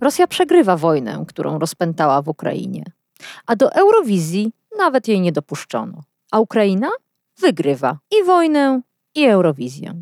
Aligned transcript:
Rosja 0.00 0.26
przegrywa 0.26 0.76
wojnę, 0.76 1.24
którą 1.28 1.58
rozpętała 1.58 2.22
w 2.22 2.28
Ukrainie, 2.28 2.84
a 3.46 3.56
do 3.56 3.72
Eurowizji 3.72 4.52
nawet 4.78 5.08
jej 5.08 5.20
nie 5.20 5.32
dopuszczono. 5.32 6.02
A 6.30 6.40
Ukraina 6.40 6.88
wygrywa 7.40 7.98
i 8.20 8.24
wojnę, 8.24 8.80
i 9.14 9.24
Eurowizję. 9.24 9.94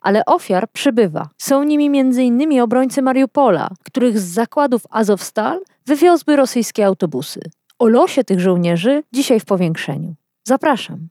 Ale 0.00 0.24
ofiar 0.24 0.70
przybywa. 0.72 1.28
Są 1.38 1.62
nimi 1.62 2.00
m.in. 2.00 2.60
obrońcy 2.60 3.02
Mariupola, 3.02 3.68
których 3.84 4.20
z 4.20 4.24
zakładów 4.24 4.82
Azovstal 4.90 5.60
wywiozły 5.86 6.36
rosyjskie 6.36 6.86
autobusy. 6.86 7.40
O 7.78 7.88
losie 7.88 8.24
tych 8.24 8.40
żołnierzy 8.40 9.02
dzisiaj 9.12 9.40
w 9.40 9.44
powiększeniu. 9.44 10.14
Zapraszam. 10.44 11.08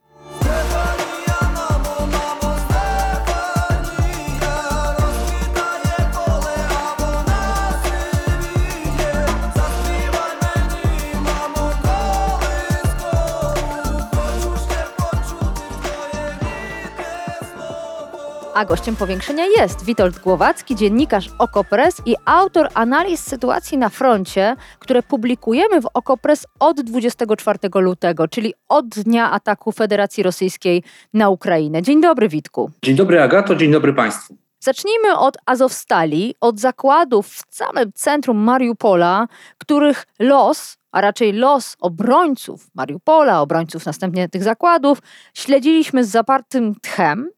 A 18.63 18.65
gościem 18.65 18.95
powiększenia 18.95 19.45
jest 19.45 19.85
Witold 19.85 20.19
Głowacki, 20.19 20.75
dziennikarz 20.75 21.29
Okopres 21.39 22.01
i 22.05 22.15
autor 22.25 22.69
analiz 22.73 23.19
sytuacji 23.19 23.77
na 23.77 23.89
froncie, 23.89 24.55
które 24.79 25.03
publikujemy 25.03 25.81
w 25.81 25.85
Okopres 25.93 26.45
od 26.59 26.81
24 26.81 27.59
lutego, 27.75 28.27
czyli 28.27 28.53
od 28.69 28.87
dnia 28.87 29.31
ataku 29.31 29.71
Federacji 29.71 30.23
Rosyjskiej 30.23 30.83
na 31.13 31.29
Ukrainę. 31.29 31.81
Dzień 31.81 32.01
dobry, 32.01 32.29
Witku. 32.29 32.71
Dzień 32.83 32.95
dobry, 32.95 33.21
Agato, 33.21 33.55
dzień 33.55 33.71
dobry 33.71 33.93
Państwu. 33.93 34.37
Zacznijmy 34.59 35.17
od 35.17 35.37
Azowstali, 35.45 36.35
od 36.41 36.59
zakładów 36.59 37.27
w 37.27 37.55
samym 37.55 37.93
centrum 37.93 38.37
Mariupola, 38.37 39.27
których 39.57 40.05
los 40.19 40.77
a 40.91 41.01
raczej 41.01 41.33
los 41.33 41.75
obrońców 41.79 42.67
Mariupola, 42.75 43.41
obrońców 43.41 43.85
następnie 43.85 44.29
tych 44.29 44.43
zakładów, 44.43 44.97
śledziliśmy 45.33 46.03
z 46.03 46.09
zapartym 46.09 46.75
tchem. 46.75 47.29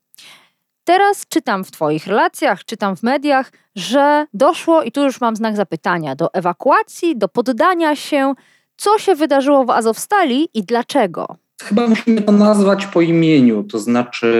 Teraz 0.86 1.26
czytam 1.30 1.64
w 1.64 1.72
Twoich 1.72 2.08
relacjach, 2.08 2.66
czytam 2.66 2.96
w 2.96 3.04
mediach, 3.04 3.52
że 3.76 4.26
doszło, 4.34 4.84
i 4.84 4.92
tu 4.92 5.04
już 5.04 5.22
mam 5.22 5.36
znak 5.36 5.56
zapytania, 5.56 6.16
do 6.16 6.34
ewakuacji, 6.34 7.18
do 7.18 7.28
poddania 7.28 7.96
się. 7.96 8.34
Co 8.78 9.00
się 9.00 9.16
wydarzyło 9.16 9.66
w 9.66 9.70
Azowstali 9.70 10.50
i 10.54 10.64
dlaczego? 10.64 11.28
Chyba 11.64 11.88
musimy 11.88 12.22
to 12.22 12.32
nazwać 12.32 12.86
po 12.86 13.02
imieniu, 13.02 13.64
to 13.64 13.80
znaczy 13.80 14.32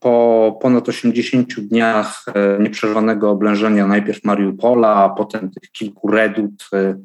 po 0.00 0.58
ponad 0.62 0.88
80 0.88 1.60
dniach 1.60 2.24
e, 2.34 2.62
nieprzerwanego 2.62 3.30
oblężenia 3.30 3.86
najpierw 3.86 4.24
Mariupola, 4.24 4.94
a 4.94 5.08
potem 5.08 5.50
tych 5.50 5.72
kilku 5.72 6.08
redut, 6.08 6.68
e, 6.72 6.96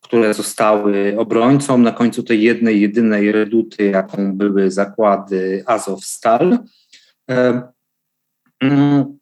które 0.00 0.34
zostały 0.34 1.14
obrońcą, 1.18 1.78
na 1.78 1.92
końcu 1.92 2.22
tej 2.22 2.42
jednej, 2.42 2.80
jedynej 2.80 3.32
reduty, 3.32 3.84
jaką 3.84 4.36
były 4.36 4.70
zakłady 4.70 5.62
Azowstal. 5.66 6.58
Mm, 8.72 9.18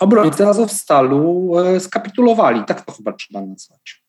obrońcy 0.00 0.46
Azowstalu 0.46 1.52
e, 1.58 1.80
skapitulowali. 1.80 2.64
Tak 2.64 2.84
to 2.84 2.92
chyba 2.92 3.12
trzeba 3.12 3.40
nazwać. 3.40 4.04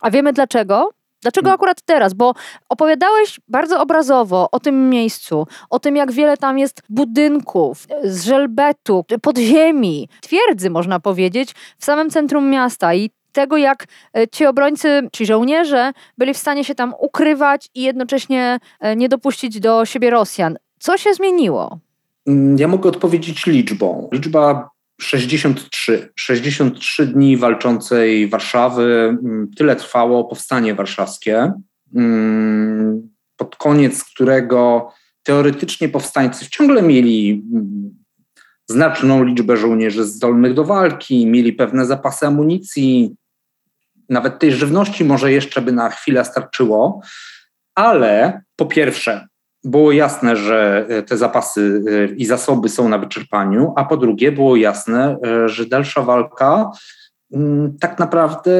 A 0.00 0.10
wiemy 0.10 0.32
dlaczego? 0.32 0.90
Dlaczego 1.22 1.44
hmm. 1.44 1.54
akurat 1.54 1.82
teraz? 1.82 2.14
Bo 2.14 2.34
opowiadałeś 2.68 3.40
bardzo 3.48 3.82
obrazowo 3.82 4.48
o 4.52 4.60
tym 4.60 4.90
miejscu, 4.90 5.46
o 5.70 5.78
tym, 5.78 5.96
jak 5.96 6.12
wiele 6.12 6.36
tam 6.36 6.58
jest 6.58 6.82
budynków, 6.88 7.86
z 8.04 8.24
żelbetu, 8.24 9.04
podziemi, 9.22 10.08
twierdzy, 10.20 10.70
można 10.70 11.00
powiedzieć, 11.00 11.54
w 11.78 11.84
samym 11.84 12.10
centrum 12.10 12.50
miasta 12.50 12.94
i 12.94 13.10
tego, 13.32 13.56
jak 13.56 13.86
e, 14.16 14.28
ci 14.28 14.46
obrońcy, 14.46 15.08
ci 15.12 15.26
żołnierze 15.26 15.92
byli 16.18 16.34
w 16.34 16.38
stanie 16.38 16.64
się 16.64 16.74
tam 16.74 16.94
ukrywać 16.98 17.68
i 17.74 17.82
jednocześnie 17.82 18.58
e, 18.80 18.96
nie 18.96 19.08
dopuścić 19.08 19.60
do 19.60 19.84
siebie 19.84 20.10
Rosjan. 20.10 20.58
Co 20.78 20.98
się 20.98 21.14
zmieniło? 21.14 21.78
Mm, 22.28 22.58
ja 22.58 22.68
mogę 22.68 22.88
odpowiedzieć 22.88 23.46
liczbą. 23.46 24.08
Liczba 24.12 24.70
63. 25.00 26.12
63 26.14 27.06
dni 27.06 27.36
walczącej 27.36 28.28
Warszawy. 28.28 29.18
Mm, 29.22 29.50
tyle 29.56 29.76
trwało 29.76 30.24
powstanie 30.24 30.74
warszawskie, 30.74 31.52
mm, 31.94 33.08
pod 33.36 33.56
koniec 33.56 34.04
którego 34.04 34.92
teoretycznie 35.22 35.88
powstańcy 35.88 36.50
ciągle 36.50 36.82
mieli 36.82 37.44
znaczną 38.66 39.24
liczbę 39.24 39.56
żołnierzy 39.56 40.04
zdolnych 40.04 40.54
do 40.54 40.64
walki, 40.64 41.26
mieli 41.26 41.52
pewne 41.52 41.86
zapasy 41.86 42.26
amunicji, 42.26 43.16
nawet 44.08 44.38
tej 44.38 44.52
żywności 44.52 45.04
może 45.04 45.32
jeszcze 45.32 45.62
by 45.62 45.72
na 45.72 45.90
chwilę 45.90 46.24
starczyło, 46.24 47.00
ale 47.74 48.42
po 48.56 48.66
pierwsze, 48.66 49.28
było 49.64 49.92
jasne, 49.92 50.36
że 50.36 50.86
e, 50.88 51.02
te 51.02 51.16
zapasy 51.16 51.82
e, 51.90 52.14
i 52.14 52.26
zasoby 52.26 52.68
są 52.68 52.88
na 52.88 52.98
wyczerpaniu, 52.98 53.72
a 53.76 53.84
po 53.84 53.96
drugie 53.96 54.32
było 54.32 54.56
jasne, 54.56 55.16
e, 55.26 55.48
że 55.48 55.66
dalsza 55.66 56.02
walka 56.02 56.70
mm, 57.32 57.76
tak 57.80 57.98
naprawdę 57.98 58.50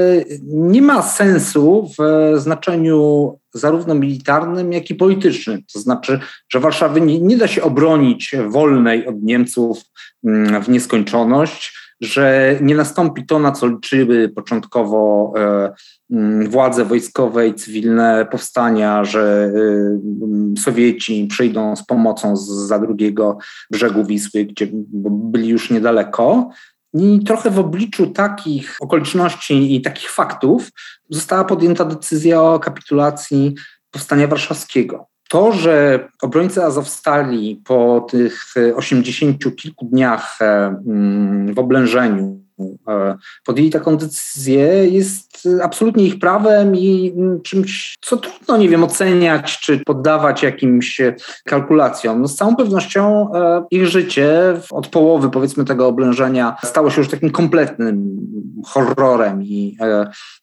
nie 0.43 0.83
ma 0.83 1.03
sensu 1.03 1.91
w 1.99 2.33
znaczeniu 2.41 3.33
zarówno 3.55 3.95
militarnym, 3.95 4.73
jak 4.73 4.91
i 4.91 4.95
politycznym. 4.95 5.63
To 5.73 5.79
znaczy, 5.79 6.21
że 6.53 6.61
Warszawy 6.61 7.01
nie, 7.01 7.21
nie 7.21 7.37
da 7.37 7.49
się 7.49 7.63
obronić 7.63 8.37
wolnej 8.49 9.07
od 9.07 9.23
Niemców 9.23 9.83
mm, 10.25 10.63
w 10.63 10.69
nieskończoność 10.69 11.88
że 12.01 12.57
nie 12.61 12.75
nastąpi 12.75 13.27
to, 13.27 13.39
na 13.39 13.53
co 13.53 13.67
liczyły 13.67 14.29
początkowo 14.29 15.33
e, 15.37 15.73
mm, 16.11 16.51
władze 16.51 16.85
wojskowe 16.85 17.49
i 17.49 17.55
cywilne 17.55 18.27
powstania, 18.31 19.05
że 19.05 19.53
e, 19.55 20.59
Sowieci 20.59 21.27
przyjdą 21.31 21.77
z 21.77 21.87
pomocą 21.87 22.37
za 22.37 22.79
drugiego 22.79 23.39
brzegu 23.71 24.05
Wisły, 24.05 24.45
gdzie 24.45 24.69
byli 25.05 25.49
już 25.49 25.71
niedaleko. 25.71 26.51
I 26.95 27.21
trochę 27.25 27.51
w 27.51 27.59
obliczu 27.59 28.07
takich 28.07 28.77
okoliczności 28.81 29.77
i 29.77 29.83
takich 29.83 30.11
faktów 30.11 30.71
została 31.11 31.45
podjęta 31.45 31.85
decyzja 31.85 32.43
o 32.43 32.59
kapitulacji 32.59 33.55
powstania 33.91 34.27
warszawskiego. 34.27 35.08
To, 35.29 35.53
że 35.53 36.09
obrońcy 36.23 36.65
Azowstali 36.65 37.63
po 37.65 38.07
tych 38.11 38.55
osiemdziesięciu 38.77 39.53
kilku 39.53 39.85
dniach 39.85 40.39
e, 40.41 40.45
mm, 40.87 41.55
w 41.55 41.59
oblężeniu 41.59 42.41
e, 42.89 43.17
podjęli 43.45 43.71
taką 43.71 43.97
decyzję, 43.97 44.89
jest 44.89 45.49
absolutnie 45.63 46.05
ich 46.05 46.19
prawem 46.19 46.77
i 46.77 47.13
mm, 47.17 47.43
czymś, 47.43 47.95
co 48.01 48.17
trudno, 48.17 48.57
nie 48.57 48.69
wiem, 48.69 48.85
oceniać 48.85 49.59
czy 49.59 49.79
poddawać 49.79 50.43
jakimś 50.43 51.01
kalkulacjom. 51.45 52.29
Z 52.29 52.35
całą 52.35 52.57
pewnością 52.57 53.35
e, 53.35 53.65
ich 53.71 53.87
życie 53.87 54.55
od 54.71 54.89
połowy, 54.89 55.31
powiedzmy, 55.31 55.65
tego 55.65 55.87
oblężenia 55.87 56.57
stało 56.65 56.91
się 56.91 57.01
już 57.01 57.11
takim 57.11 57.31
kompletnym 57.31 58.19
horrorem 58.67 59.43
i 59.43 59.77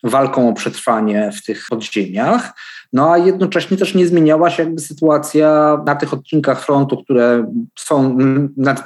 walką 0.04 0.50
o 0.50 0.54
przetrwanie 0.54 1.32
w 1.32 1.44
tych 1.44 1.66
podziemiach. 1.70 2.54
No 2.96 3.12
a 3.12 3.18
jednocześnie 3.18 3.78
też 3.78 3.96
nie 3.96 4.08
zmieniała 4.08 4.50
się 4.50 4.64
jakby 4.64 4.82
sytuacja 4.82 5.78
na 5.86 5.96
tych 5.96 6.14
odcinkach 6.14 6.66
frontu, 6.66 6.98
które 6.98 7.52
są 7.80 8.18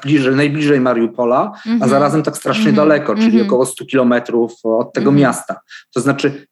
bliżej, 0.03 0.35
najbliżej 0.35 0.79
Mariupola, 0.79 1.41
mm 1.41 1.53
-hmm. 1.53 1.69
a 1.69 1.73
mhm. 1.73 1.91
zarazem 1.91 2.23
tak 2.23 2.37
strasznie 2.37 2.63
mm 2.63 2.73
-hmm. 2.73 2.77
daleko, 2.77 3.15
czyli 3.15 3.27
mm 3.27 3.43
-hmm. 3.43 3.47
około 3.47 3.65
100 3.65 3.85
kilometrów 3.85 4.53
od 4.63 4.93
tego 4.93 5.09
mhm. 5.09 5.21
miasta. 5.21 5.59
To 5.93 6.01
znaczy 6.01 6.47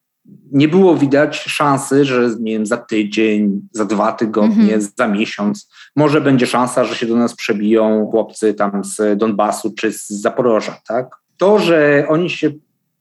nie 0.52 0.68
było 0.68 0.96
widać 0.96 1.36
szansy, 1.36 2.04
że 2.04 2.30
nie 2.40 2.52
wiem, 2.52 2.66
za 2.66 2.76
tydzień, 2.76 3.60
za 3.72 3.84
dwa 3.84 4.12
tygodnie, 4.12 4.74
mhm. 4.74 4.92
za 4.96 5.08
miesiąc 5.08 5.70
może 5.96 6.20
będzie 6.20 6.46
szansa, 6.46 6.84
że 6.84 6.94
się 6.94 7.06
do 7.06 7.16
nas 7.16 7.34
przebiją 7.34 8.08
chłopcy 8.10 8.54
tam 8.54 8.84
z 8.84 9.18
Donbasu 9.18 9.74
czy 9.78 9.92
z 9.92 10.08
Zaporoża, 10.08 10.80
tak? 10.88 11.16
To, 11.36 11.58
że 11.58 12.06
oni 12.08 12.30
się 12.30 12.50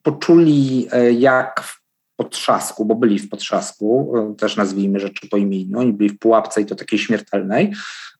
poczuli 0.03 0.87
e, 0.91 1.11
jak 1.11 1.61
w 1.61 1.86
potrzasku, 2.17 2.85
bo 2.85 2.95
byli 2.95 3.19
w 3.19 3.29
potrzasku, 3.29 4.13
e, 4.17 4.35
też 4.35 4.57
nazwijmy 4.57 4.99
rzeczy 4.99 5.29
po 5.29 5.37
imieniu, 5.37 5.79
oni 5.79 5.93
byli 5.93 6.09
w 6.09 6.19
pułapce 6.19 6.61
i 6.61 6.65
to 6.65 6.75
takiej 6.75 6.99
śmiertelnej, 6.99 7.73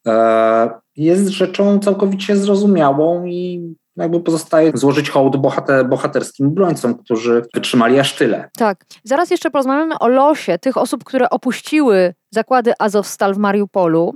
e, 0.08 0.70
jest 0.96 1.28
rzeczą 1.28 1.80
całkowicie 1.80 2.38
zrozumiałą 2.38 3.26
i 3.26 3.62
jakby 3.98 4.20
pozostaje 4.20 4.72
złożyć 4.74 5.10
hołd 5.10 5.38
bohater, 5.38 5.90
bohaterskim 5.90 6.48
obrońcom, 6.48 6.96
którzy 6.96 7.42
wytrzymali 7.54 8.00
aż 8.00 8.16
tyle. 8.16 8.50
Tak. 8.58 8.86
Zaraz 9.04 9.32
jeszcze 9.32 9.52
porozmawiamy 9.52 10.00
o 10.00 10.08
losie 10.08 10.60
tych 10.60 10.78
osób, 10.78 11.04
które 11.04 11.30
opuściły 11.30 12.14
zakłady 12.32 12.74
Azowstal 12.80 13.34
w 13.34 13.38
Mariupolu, 13.38 14.16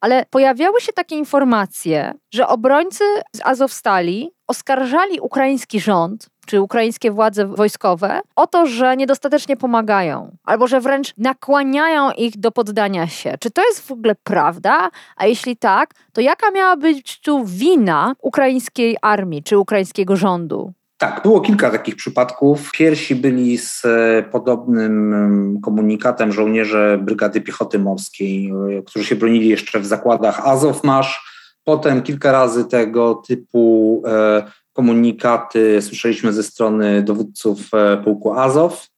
ale 0.00 0.24
pojawiały 0.30 0.80
się 0.80 0.92
takie 0.92 1.16
informacje, 1.16 2.14
że 2.34 2.48
obrońcy 2.48 3.04
z 3.36 3.40
Azowstali 3.44 4.30
oskarżali 4.46 5.20
ukraiński 5.20 5.80
rząd 5.80 6.28
czy 6.50 6.60
ukraińskie 6.60 7.10
władze 7.10 7.46
wojskowe 7.46 8.20
o 8.36 8.46
to, 8.46 8.66
że 8.66 8.96
niedostatecznie 8.96 9.56
pomagają, 9.56 10.36
albo 10.44 10.66
że 10.66 10.80
wręcz 10.80 11.14
nakłaniają 11.18 12.10
ich 12.10 12.38
do 12.38 12.50
poddania 12.50 13.06
się. 13.06 13.34
Czy 13.40 13.50
to 13.50 13.62
jest 13.64 13.86
w 13.86 13.90
ogóle 13.90 14.14
prawda? 14.24 14.90
A 15.16 15.26
jeśli 15.26 15.56
tak, 15.56 15.94
to 16.12 16.20
jaka 16.20 16.50
miała 16.50 16.76
być 16.76 17.20
tu 17.20 17.44
wina 17.44 18.14
ukraińskiej 18.22 18.96
armii 19.02 19.42
czy 19.42 19.58
ukraińskiego 19.58 20.16
rządu? 20.16 20.72
Tak, 20.98 21.22
było 21.22 21.40
kilka 21.40 21.70
takich 21.70 21.96
przypadków. 21.96 22.70
Pierwsi 22.72 23.14
byli 23.14 23.58
z 23.58 23.84
e, 23.84 24.22
podobnym 24.22 25.14
mm, 25.14 25.60
komunikatem 25.60 26.32
żołnierze 26.32 26.98
Brygady 27.02 27.40
Piechoty 27.40 27.78
Morskiej, 27.78 28.52
e, 28.78 28.82
którzy 28.82 29.04
się 29.04 29.16
bronili 29.16 29.48
jeszcze 29.48 29.80
w 29.80 29.86
zakładach 29.86 30.48
Azowmasz. 30.48 31.30
Potem 31.64 32.02
kilka 32.02 32.32
razy 32.32 32.64
tego 32.64 33.14
typu 33.14 34.02
e, 34.06 34.42
komunikaty 34.72 35.82
słyszeliśmy 35.82 36.32
ze 36.32 36.42
strony 36.42 37.02
dowódców 37.02 37.70
pułku 38.04 38.32
Azow 38.32 38.88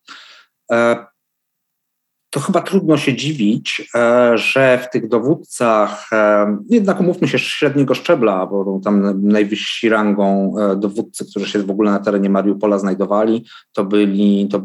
to 2.33 2.41
chyba 2.41 2.61
trudno 2.61 2.97
się 2.97 3.15
dziwić, 3.15 3.89
e, 3.95 4.39
że 4.39 4.79
w 4.79 4.91
tych 4.91 5.09
dowódcach, 5.09 6.09
e, 6.13 6.57
jednak 6.71 7.01
umówmy 7.01 7.29
się, 7.29 7.39
średniego 7.39 7.95
szczebla, 7.95 8.47
bo 8.47 8.81
tam 8.85 9.29
najwyżsi 9.29 9.89
rangą 9.89 10.55
e, 10.59 10.77
dowódcy, 10.77 11.27
którzy 11.31 11.49
się 11.49 11.59
w 11.59 11.71
ogóle 11.71 11.91
na 11.91 11.99
terenie 11.99 12.31
Mariupola 12.31 12.79
znajdowali, 12.79 13.45
to 13.73 13.85
byli 13.85 14.49
to 14.49 14.63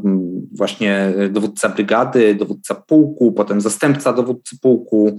właśnie 0.51 1.13
dowódca 1.30 1.69
brygady, 1.69 2.36
dowódca 2.36 2.75
pułku, 2.75 3.31
potem 3.31 3.62
zastępca 3.62 4.13
dowódcy 4.13 4.60
pułku. 4.60 5.18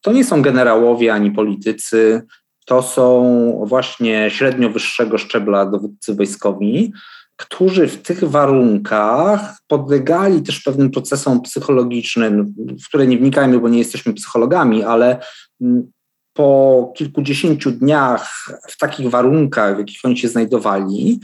To 0.00 0.12
nie 0.12 0.24
są 0.24 0.42
generałowie 0.42 1.14
ani 1.14 1.30
politycy, 1.30 2.22
to 2.64 2.82
są 2.82 3.64
właśnie 3.66 4.30
średnio 4.30 4.70
wyższego 4.70 5.18
szczebla 5.18 5.66
dowódcy 5.66 6.14
wojskowi, 6.14 6.92
którzy 7.36 7.88
w 7.88 8.02
tych 8.02 8.24
warunkach 8.24 9.58
podlegali 9.66 10.42
też 10.42 10.60
pewnym 10.60 10.90
procesom 10.90 11.42
psychologicznym, 11.42 12.54
w 12.84 12.88
które 12.88 13.06
nie 13.06 13.18
wnikajmy, 13.18 13.58
bo 13.58 13.68
nie 13.68 13.78
jesteśmy 13.78 14.14
psychologami, 14.14 14.84
ale 14.84 15.18
mm, 15.60 15.92
po 16.32 16.92
kilkudziesięciu 16.96 17.70
dniach 17.70 18.50
w 18.68 18.78
takich 18.78 19.10
warunkach, 19.10 19.76
w 19.76 19.78
jakich 19.78 20.00
oni 20.04 20.16
się 20.16 20.28
znajdowali, 20.28 21.20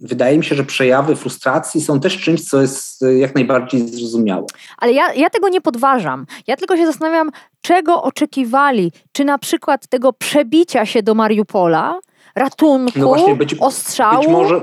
wydaje 0.00 0.38
mi 0.38 0.44
się, 0.44 0.54
że 0.54 0.64
przejawy 0.64 1.16
frustracji 1.16 1.80
są 1.80 2.00
też 2.00 2.18
czymś, 2.18 2.44
co 2.44 2.60
jest 2.60 3.02
e, 3.02 3.18
jak 3.18 3.34
najbardziej 3.34 3.88
zrozumiałe. 3.88 4.46
Ale 4.78 4.92
ja, 4.92 5.12
ja 5.14 5.30
tego 5.30 5.48
nie 5.48 5.60
podważam. 5.60 6.26
Ja 6.46 6.56
tylko 6.56 6.76
się 6.76 6.86
zastanawiam, 6.86 7.30
czego 7.60 8.02
oczekiwali. 8.02 8.92
Czy 9.12 9.24
na 9.24 9.38
przykład 9.38 9.88
tego 9.88 10.12
przebicia 10.12 10.86
się 10.86 11.02
do 11.02 11.14
Mariupola, 11.14 11.98
ratunku, 12.34 12.98
no 12.98 13.06
właśnie, 13.06 13.34
być, 13.34 13.54
ostrzału? 13.60 14.22
Być 14.22 14.30
może, 14.30 14.60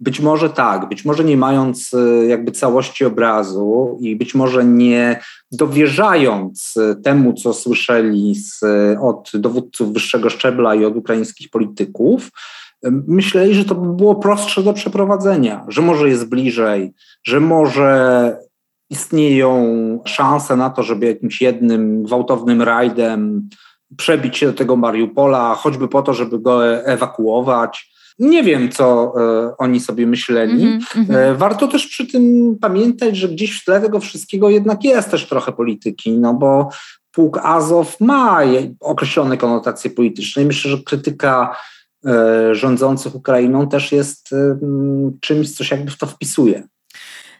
być 0.00 0.20
może 0.20 0.50
tak, 0.50 0.88
być 0.88 1.04
może 1.04 1.24
nie 1.24 1.36
mając 1.36 1.94
e, 1.94 2.26
jakby 2.26 2.52
całości 2.52 3.04
obrazu 3.04 3.98
i 4.00 4.16
być 4.16 4.34
może 4.34 4.64
nie 4.64 5.20
dowierzając 5.52 6.76
e, 6.76 6.94
temu, 6.94 7.32
co 7.32 7.54
słyszeli 7.54 8.34
z, 8.34 8.60
od 9.00 9.30
dowódców 9.34 9.92
wyższego 9.92 10.30
szczebla 10.30 10.74
i 10.74 10.84
od 10.84 10.96
ukraińskich 10.96 11.50
polityków, 11.50 12.30
myśleli, 13.06 13.54
że 13.54 13.64
to 13.64 13.74
by 13.74 13.96
było 13.96 14.14
prostsze 14.14 14.62
do 14.62 14.72
przeprowadzenia, 14.72 15.64
że 15.68 15.82
może 15.82 16.08
jest 16.08 16.28
bliżej, 16.28 16.92
że 17.24 17.40
może 17.40 18.36
istnieją 18.90 19.58
szanse 20.04 20.56
na 20.56 20.70
to, 20.70 20.82
żeby 20.82 21.06
jakimś 21.06 21.42
jednym 21.42 22.02
gwałtownym 22.02 22.62
rajdem 22.62 23.48
przebić 23.96 24.36
się 24.36 24.46
do 24.46 24.52
tego 24.52 24.76
Mariupola, 24.76 25.54
choćby 25.54 25.88
po 25.88 26.02
to, 26.02 26.14
żeby 26.14 26.38
go 26.38 26.66
ewakuować 26.84 27.94
nie 28.18 28.42
wiem, 28.42 28.70
co 28.70 29.14
e, 29.16 29.56
oni 29.58 29.80
sobie 29.80 30.06
myśleli. 30.06 30.62
Mm 30.62 30.80
-hmm, 30.80 31.14
e, 31.14 31.34
warto 31.34 31.68
też 31.68 31.86
przy 31.86 32.06
tym 32.06 32.56
pamiętać, 32.60 33.16
że 33.16 33.28
gdzieś 33.28 33.60
w 33.60 33.64
tle 33.64 33.80
tego 33.80 34.00
wszystkiego 34.00 34.50
jednak 34.50 34.84
jest 34.84 35.10
też 35.10 35.28
trochę 35.28 35.52
polityki, 35.52 36.12
no 36.18 36.34
bo 36.34 36.68
pułk 37.12 37.38
Azow 37.42 38.00
ma 38.00 38.40
określone 38.80 39.36
konotacje 39.36 39.90
polityczne 39.90 40.42
i 40.42 40.46
myślę, 40.46 40.70
że 40.70 40.78
krytyka 40.78 41.50
e, 41.50 41.56
rządzących 42.52 43.14
Ukrainą 43.14 43.68
też 43.68 43.92
jest 43.92 44.32
e, 44.32 44.58
czymś, 45.20 45.56
co 45.56 45.64
się 45.64 45.76
jakby 45.76 45.90
w 45.90 45.98
to 45.98 46.06
wpisuje. 46.06 46.62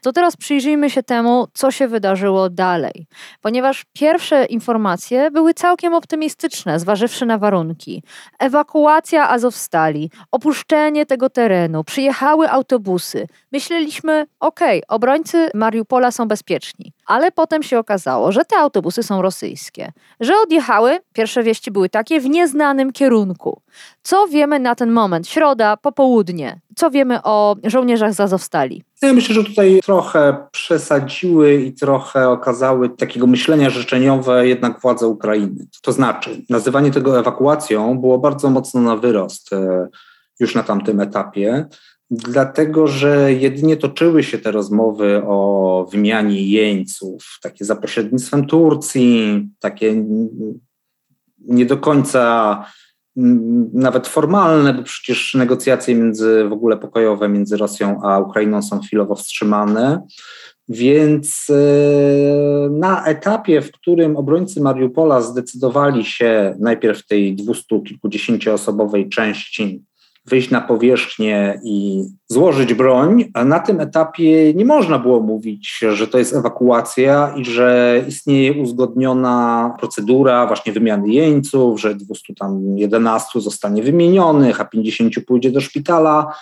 To 0.05 0.13
teraz 0.13 0.37
przyjrzyjmy 0.37 0.89
się 0.89 1.03
temu, 1.03 1.47
co 1.53 1.71
się 1.71 1.87
wydarzyło 1.87 2.49
dalej, 2.49 3.07
ponieważ 3.41 3.85
pierwsze 3.93 4.45
informacje 4.45 5.31
były 5.31 5.53
całkiem 5.53 5.93
optymistyczne, 5.93 6.79
zważywszy 6.79 7.25
na 7.25 7.37
warunki. 7.37 8.03
Ewakuacja 8.39 9.29
Azowstali, 9.29 10.11
opuszczenie 10.31 11.05
tego 11.05 11.29
terenu, 11.29 11.83
przyjechały 11.83 12.49
autobusy. 12.49 13.27
Myśleliśmy, 13.51 14.25
okej, 14.39 14.79
okay, 14.79 14.95
obrońcy 14.95 15.49
Mariupola 15.53 16.11
są 16.11 16.27
bezpieczni, 16.27 16.93
ale 17.05 17.31
potem 17.31 17.63
się 17.63 17.79
okazało, 17.79 18.31
że 18.31 18.45
te 18.45 18.57
autobusy 18.57 19.03
są 19.03 19.21
rosyjskie, 19.21 19.91
że 20.19 20.33
odjechały, 20.43 20.99
pierwsze 21.13 21.43
wieści 21.43 21.71
były 21.71 21.89
takie, 21.89 22.19
w 22.19 22.29
nieznanym 22.29 22.91
kierunku. 22.91 23.61
Co 24.03 24.27
wiemy 24.27 24.59
na 24.59 24.75
ten 24.75 24.91
moment? 24.91 25.27
Środa, 25.27 25.77
popołudnie. 25.77 26.59
Co 26.75 26.91
wiemy 26.91 27.23
o 27.23 27.55
żołnierzach 27.63 28.13
z 28.13 28.19
Azowstali? 28.19 28.83
Ja 29.01 29.13
myślę, 29.13 29.35
że 29.35 29.43
tutaj 29.43 29.79
trochę 29.85 30.47
przesadziły 30.51 31.53
i 31.53 31.73
trochę 31.73 32.29
okazały 32.29 32.89
takiego 32.89 33.27
myślenia 33.27 33.69
życzeniowe 33.69 34.47
jednak 34.47 34.79
władze 34.79 35.07
Ukrainy. 35.07 35.67
To 35.81 35.91
znaczy, 35.91 36.41
nazywanie 36.49 36.91
tego 36.91 37.19
ewakuacją 37.19 37.99
było 37.99 38.17
bardzo 38.17 38.49
mocno 38.49 38.81
na 38.81 38.95
wyrost 38.95 39.53
e, 39.53 39.87
już 40.39 40.55
na 40.55 40.63
tamtym 40.63 40.99
etapie, 40.99 41.65
dlatego 42.11 42.87
że 42.87 43.33
jedynie 43.33 43.77
toczyły 43.77 44.23
się 44.23 44.37
te 44.37 44.51
rozmowy 44.51 45.21
o 45.25 45.87
wymianie 45.91 46.41
jeńców, 46.49 47.39
takie 47.41 47.65
za 47.65 47.75
pośrednictwem 47.75 48.47
Turcji, 48.47 49.47
takie 49.59 50.05
nie 51.39 51.65
do 51.65 51.77
końca 51.77 52.65
nawet 53.73 54.07
formalne, 54.07 54.73
bo 54.73 54.83
przecież 54.83 55.33
negocjacje 55.33 55.95
między 55.95 56.45
w 56.49 56.53
ogóle 56.53 56.77
pokojowe 56.77 57.29
między 57.29 57.57
Rosją 57.57 58.01
a 58.03 58.19
Ukrainą 58.19 58.61
są 58.61 58.79
chwilowo 58.79 59.15
wstrzymane. 59.15 60.01
Więc 60.69 61.47
e, 61.49 62.69
na 62.69 63.05
etapie, 63.05 63.61
w 63.61 63.71
którym 63.71 64.17
obrońcy 64.17 64.61
Mariupola 64.61 65.21
zdecydowali 65.21 66.05
się 66.05 66.55
najpierw 66.59 67.07
tej 67.07 67.35
dwustu 67.35 67.81
kilkudziesięcioosobowej 67.81 69.09
części 69.09 69.83
wyjść 70.25 70.51
na 70.51 70.61
powierzchnię 70.61 71.59
i 71.63 72.05
złożyć 72.27 72.73
broń, 72.73 73.25
a 73.33 73.45
na 73.45 73.59
tym 73.59 73.79
etapie 73.79 74.53
nie 74.53 74.65
można 74.65 74.99
było 74.99 75.19
mówić, 75.19 75.79
że 75.93 76.07
to 76.07 76.17
jest 76.17 76.35
ewakuacja 76.35 77.33
i 77.37 77.45
że 77.45 78.01
istnieje 78.07 78.61
uzgodniona 78.61 79.73
procedura 79.79 80.47
właśnie 80.47 80.73
wymiany 80.73 81.09
jeńców, 81.09 81.81
że 81.81 81.95
211 81.95 83.41
zostanie 83.41 83.83
wymienionych, 83.83 84.61
a 84.61 84.65
50 84.65 85.13
pójdzie 85.27 85.51
do 85.51 85.61
szpitala. 85.61 86.33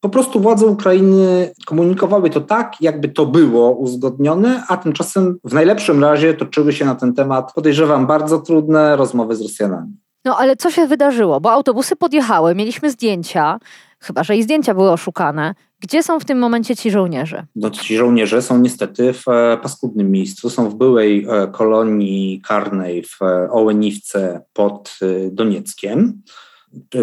Po 0.00 0.08
prostu 0.08 0.40
władze 0.40 0.66
Ukrainy 0.66 1.52
komunikowały 1.66 2.30
to 2.30 2.40
tak, 2.40 2.72
jakby 2.80 3.08
to 3.08 3.26
było 3.26 3.70
uzgodnione, 3.70 4.64
a 4.68 4.76
tymczasem 4.76 5.38
w 5.44 5.54
najlepszym 5.54 6.04
razie 6.04 6.34
toczyły 6.34 6.72
się 6.72 6.84
na 6.84 6.94
ten 6.94 7.14
temat, 7.14 7.52
podejrzewam, 7.52 8.06
bardzo 8.06 8.38
trudne 8.38 8.96
rozmowy 8.96 9.36
z 9.36 9.42
Rosjanami. 9.42 10.03
No 10.24 10.36
ale 10.38 10.56
co 10.56 10.70
się 10.70 10.86
wydarzyło? 10.86 11.40
Bo 11.40 11.52
autobusy 11.52 11.96
podjechały, 11.96 12.54
mieliśmy 12.54 12.90
zdjęcia, 12.90 13.58
chyba 14.00 14.24
że 14.24 14.36
i 14.36 14.42
zdjęcia 14.42 14.74
były 14.74 14.90
oszukane. 14.90 15.54
Gdzie 15.80 16.02
są 16.02 16.20
w 16.20 16.24
tym 16.24 16.38
momencie 16.38 16.76
ci 16.76 16.90
żołnierze? 16.90 17.46
No, 17.56 17.70
ci 17.70 17.96
żołnierze 17.96 18.42
są 18.42 18.58
niestety 18.58 19.12
w 19.12 19.28
e, 19.28 19.58
paskudnym 19.62 20.10
miejscu. 20.10 20.50
Są 20.50 20.70
w 20.70 20.74
byłej 20.74 21.26
e, 21.28 21.46
kolonii 21.46 22.40
karnej 22.44 23.02
w 23.02 23.22
e, 23.22 23.50
Ołeniwce 23.50 24.40
pod 24.52 24.98
Donieckiem 25.30 26.22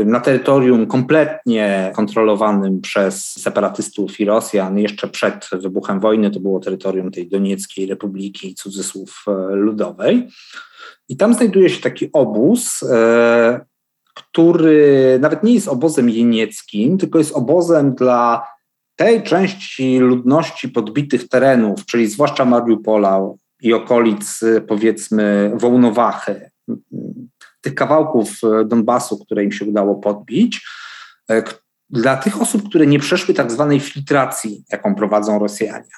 na 0.05 0.19
terytorium 0.19 0.87
kompletnie 0.87 1.91
kontrolowanym 1.95 2.81
przez 2.81 3.25
separatystów 3.25 4.19
i 4.19 4.25
Rosjan, 4.25 4.77
jeszcze 4.77 5.07
przed 5.07 5.49
wybuchem 5.51 5.99
wojny, 5.99 6.31
to 6.31 6.39
było 6.39 6.59
terytorium 6.59 7.11
tej 7.11 7.29
Donieckiej 7.29 7.85
Republiki, 7.85 8.55
cudzysłów, 8.55 9.25
ludowej. 9.51 10.27
I 11.11 11.17
tam 11.17 11.33
znajduje 11.33 11.69
się 11.69 11.81
taki 11.81 12.09
obóz, 12.13 12.83
e, 12.83 13.65
który 14.15 15.17
nawet 15.21 15.43
nie 15.43 15.53
jest 15.53 15.67
obozem 15.67 16.09
jenieckim, 16.09 16.97
tylko 16.97 17.19
jest 17.19 17.35
obozem 17.35 17.95
dla 17.95 18.47
tej 18.95 19.23
części 19.23 19.99
ludności 19.99 20.69
podbitych 20.69 21.27
terenów, 21.27 21.85
czyli 21.85 22.07
zwłaszcza 22.07 22.45
Mariupola 22.45 23.21
i 23.61 23.73
okolic, 23.73 24.39
powiedzmy, 24.67 25.51
Wołnowachy, 25.55 26.51
tych 27.61 27.75
kawałków 27.75 28.29
Donbasu, 28.65 29.25
które 29.25 29.43
im 29.43 29.51
się 29.51 29.65
udało 29.65 29.95
podbić. 29.95 30.67
dla 31.89 32.17
tych 32.17 32.41
osób, 32.41 32.69
które 32.69 32.87
nie 32.87 32.99
przeszły 32.99 33.33
tak 33.33 33.51
zwanej 33.51 33.79
filtracji, 33.79 34.63
jaką 34.71 34.95
prowadzą 34.95 35.39
Rosjanie. 35.39 35.91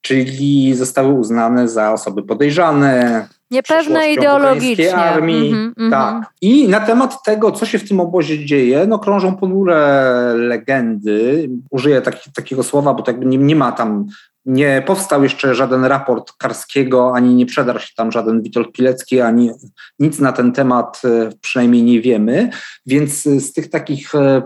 Czyli 0.00 0.74
zostały 0.74 1.12
uznane 1.12 1.68
za 1.68 1.92
osoby 1.92 2.22
podejrzane, 2.22 3.28
Niepewne 3.54 4.12
ideologicznie. 4.12 4.94
armii. 4.94 5.52
Mm 5.52 5.72
-hmm, 5.72 5.90
tak. 5.90 6.12
Mm 6.12 6.22
-hmm. 6.22 6.26
I 6.40 6.68
na 6.68 6.80
temat 6.80 7.22
tego, 7.22 7.52
co 7.52 7.66
się 7.66 7.78
w 7.78 7.88
tym 7.88 8.00
obozie 8.00 8.44
dzieje, 8.44 8.86
no 8.86 8.98
krążą 8.98 9.36
ponure 9.36 10.02
legendy. 10.36 11.48
Użyję 11.70 12.00
taki, 12.00 12.32
takiego 12.32 12.62
słowa, 12.62 12.94
bo 12.94 13.02
tak 13.02 13.24
nie, 13.24 13.38
nie 13.38 13.56
ma 13.56 13.72
tam 13.72 14.06
nie 14.46 14.82
powstał 14.86 15.22
jeszcze 15.22 15.54
żaden 15.54 15.84
raport 15.84 16.32
Karskiego, 16.38 17.12
ani 17.14 17.34
nie 17.34 17.46
przedarł 17.46 17.78
się 17.78 17.94
tam 17.96 18.12
żaden 18.12 18.42
Witold 18.42 18.72
Pilecki, 18.72 19.20
ani 19.20 19.50
nic 19.98 20.18
na 20.18 20.32
ten 20.32 20.52
temat 20.52 21.02
e, 21.04 21.30
przynajmniej 21.40 21.82
nie 21.82 22.00
wiemy. 22.00 22.50
Więc 22.86 23.22
z 23.22 23.52
tych 23.52 23.70
takich 23.70 24.14
e, 24.14 24.42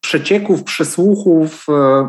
przecieków, 0.00 0.64
przesłuchów, 0.64 1.66
e, 1.68 2.08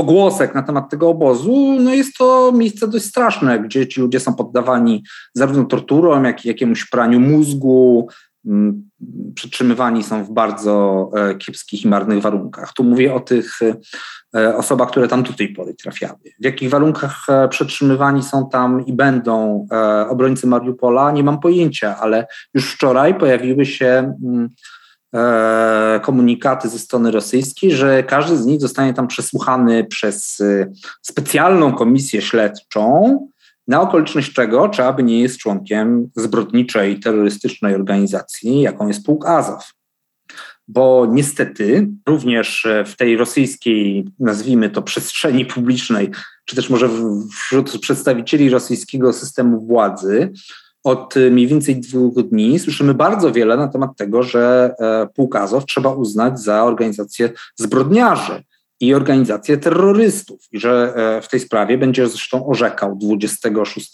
pogłosek 0.00 0.54
na 0.54 0.62
temat 0.62 0.90
tego 0.90 1.08
obozu, 1.08 1.76
no 1.80 1.94
jest 1.94 2.16
to 2.16 2.52
miejsce 2.52 2.88
dość 2.88 3.04
straszne, 3.04 3.60
gdzie 3.60 3.86
ci 3.86 4.00
ludzie 4.00 4.20
są 4.20 4.34
poddawani 4.34 5.04
zarówno 5.34 5.64
torturom, 5.64 6.24
jak 6.24 6.44
i 6.44 6.48
jakiemuś 6.48 6.90
praniu 6.90 7.20
mózgu, 7.20 8.08
mm, 8.46 8.90
przetrzymywani 9.34 10.02
są 10.02 10.24
w 10.24 10.30
bardzo 10.30 11.10
e, 11.16 11.34
kiepskich 11.34 11.84
i 11.84 11.88
marnych 11.88 12.22
warunkach. 12.22 12.72
Tu 12.72 12.84
mówię 12.84 13.14
o 13.14 13.20
tych 13.20 13.58
e, 14.34 14.56
osobach, 14.56 14.90
które 14.90 15.08
tam 15.08 15.22
do 15.22 15.32
tej 15.32 15.48
pory 15.48 15.74
trafiały. 15.74 16.18
W 16.40 16.44
jakich 16.44 16.70
warunkach 16.70 17.26
e, 17.28 17.48
przetrzymywani 17.48 18.22
są 18.22 18.48
tam 18.48 18.86
i 18.86 18.92
będą 18.92 19.66
obrońcy 20.08 20.46
Mariupola, 20.46 21.10
nie 21.10 21.24
mam 21.24 21.40
pojęcia, 21.40 21.96
ale 21.96 22.26
już 22.54 22.72
wczoraj 22.74 23.18
pojawiły 23.18 23.66
się 23.66 24.14
mm, 24.24 24.48
komunikaty 26.02 26.68
ze 26.68 26.78
strony 26.78 27.10
rosyjskiej, 27.10 27.72
że 27.72 28.02
każdy 28.02 28.36
z 28.36 28.46
nich 28.46 28.60
zostanie 28.60 28.94
tam 28.94 29.08
przesłuchany 29.08 29.84
przez 29.84 30.40
e, 30.40 30.72
specjalną 31.02 31.72
komisję 31.72 32.22
śledczą, 32.22 33.18
na 33.68 33.80
okoliczność 33.80 34.32
czego 34.32 34.68
trzeba 34.68 34.92
by 34.92 35.02
nie 35.02 35.20
jest 35.20 35.38
członkiem 35.38 36.10
zbrodniczej, 36.16 37.00
terrorystycznej 37.00 37.74
organizacji, 37.74 38.60
jaką 38.60 38.88
jest 38.88 39.06
Pułk 39.06 39.26
Azow. 39.26 39.70
Bo 40.68 41.06
niestety 41.10 41.88
również 42.08 42.66
w 42.86 42.96
tej 42.96 43.16
rosyjskiej, 43.16 44.04
nazwijmy 44.18 44.70
to, 44.70 44.82
przestrzeni 44.82 45.46
publicznej, 45.46 46.10
czy 46.44 46.56
też 46.56 46.70
może 46.70 46.88
wśród 47.32 47.80
przedstawicieli 47.80 48.50
rosyjskiego 48.50 49.12
systemu 49.12 49.66
władzy, 49.66 50.32
od 50.84 51.16
y, 51.16 51.30
mniej 51.30 51.46
więcej 51.46 51.80
dwóch 51.80 52.14
dni 52.14 52.58
słyszymy 52.58 52.94
bardzo 52.94 53.32
wiele 53.32 53.56
na 53.56 53.68
temat 53.68 53.90
tego, 53.96 54.22
że 54.22 54.74
e, 54.78 55.08
Pułkazow 55.14 55.66
trzeba 55.66 55.90
uznać 55.90 56.40
za 56.40 56.64
organizację 56.64 57.30
zbrodniarzy 57.56 58.42
i 58.80 58.94
organizację 58.94 59.56
terrorystów. 59.56 60.40
I 60.52 60.60
że 60.60 60.92
e, 60.96 61.22
w 61.22 61.28
tej 61.28 61.40
sprawie 61.40 61.78
będzie 61.78 62.08
zresztą 62.08 62.46
orzekał 62.46 62.96
26 62.96 63.92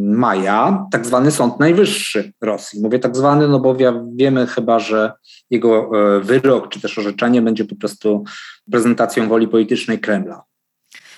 maja 0.00 0.86
tak 0.92 1.06
zwany 1.06 1.30
Sąd 1.30 1.60
Najwyższy 1.60 2.32
Rosji. 2.40 2.82
Mówię 2.82 2.98
tak 2.98 3.16
zwany, 3.16 3.48
no 3.48 3.60
bo 3.60 3.76
wiemy 4.14 4.46
chyba, 4.46 4.78
że 4.78 5.12
jego 5.50 5.90
e, 6.16 6.20
wyrok 6.20 6.68
czy 6.68 6.80
też 6.80 6.98
orzeczenie 6.98 7.42
będzie 7.42 7.64
po 7.64 7.76
prostu 7.76 8.24
prezentacją 8.70 9.28
woli 9.28 9.48
politycznej 9.48 9.98
Kremla. 9.98 10.42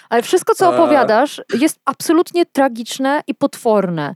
Ale 0.08 0.22
wszystko, 0.22 0.54
co 0.54 0.70
opowiadasz, 0.70 1.42
jest 1.60 1.80
absolutnie 1.84 2.46
tragiczne 2.46 3.20
i 3.26 3.34
potworne 3.34 4.14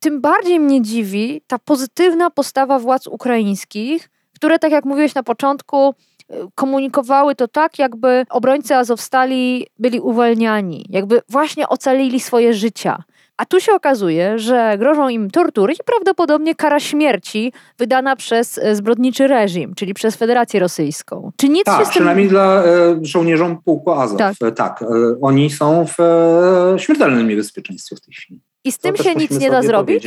tym 0.00 0.20
bardziej 0.20 0.60
mnie 0.60 0.82
dziwi 0.82 1.42
ta 1.46 1.58
pozytywna 1.58 2.30
postawa 2.30 2.78
władz 2.78 3.06
ukraińskich, 3.06 4.10
które, 4.34 4.58
tak 4.58 4.72
jak 4.72 4.84
mówiłeś 4.84 5.14
na 5.14 5.22
początku, 5.22 5.94
y, 6.30 6.34
komunikowały 6.54 7.34
to 7.34 7.48
tak, 7.48 7.78
jakby 7.78 8.24
obrońcy 8.30 8.76
Azowstali 8.76 9.66
byli 9.78 10.00
uwalniani, 10.00 10.86
jakby 10.88 11.22
właśnie 11.28 11.68
ocalili 11.68 12.20
swoje 12.20 12.54
życia. 12.54 13.02
A 13.36 13.44
tu 13.46 13.60
się 13.60 13.72
okazuje, 13.72 14.38
że 14.38 14.78
grożą 14.78 15.08
im 15.08 15.30
tortury 15.30 15.74
i 15.74 15.84
prawdopodobnie 15.86 16.54
kara 16.54 16.80
śmierci 16.80 17.52
wydana 17.78 18.16
przez 18.16 18.58
e, 18.58 18.76
zbrodniczy 18.76 19.26
reżim, 19.26 19.74
czyli 19.74 19.94
przez 19.94 20.16
Federację 20.16 20.60
Rosyjską. 20.60 21.32
Czy 21.36 21.48
nic 21.48 21.64
tak, 21.64 21.78
się 21.78 21.84
z 21.84 21.88
tym... 21.88 21.92
przynajmniej 21.92 22.28
dla 22.28 22.64
e, 22.64 22.98
żołnierzom 23.02 23.62
pułku 23.62 23.90
Azow. 23.90 24.18
Tak. 24.18 24.34
E, 24.44 24.52
tak. 24.52 24.84
Oni 25.22 25.50
są 25.50 25.86
w 25.86 26.00
e, 26.00 26.78
śmiertelnym 26.78 27.28
niebezpieczeństwie 27.28 27.96
w 27.96 28.00
tej 28.00 28.14
chwili. 28.14 28.40
I 28.64 28.72
z 28.72 28.78
tym 28.78 28.96
się 28.96 29.14
nic 29.14 29.30
nie 29.38 29.50
da 29.50 29.62
zrobić? 29.62 30.06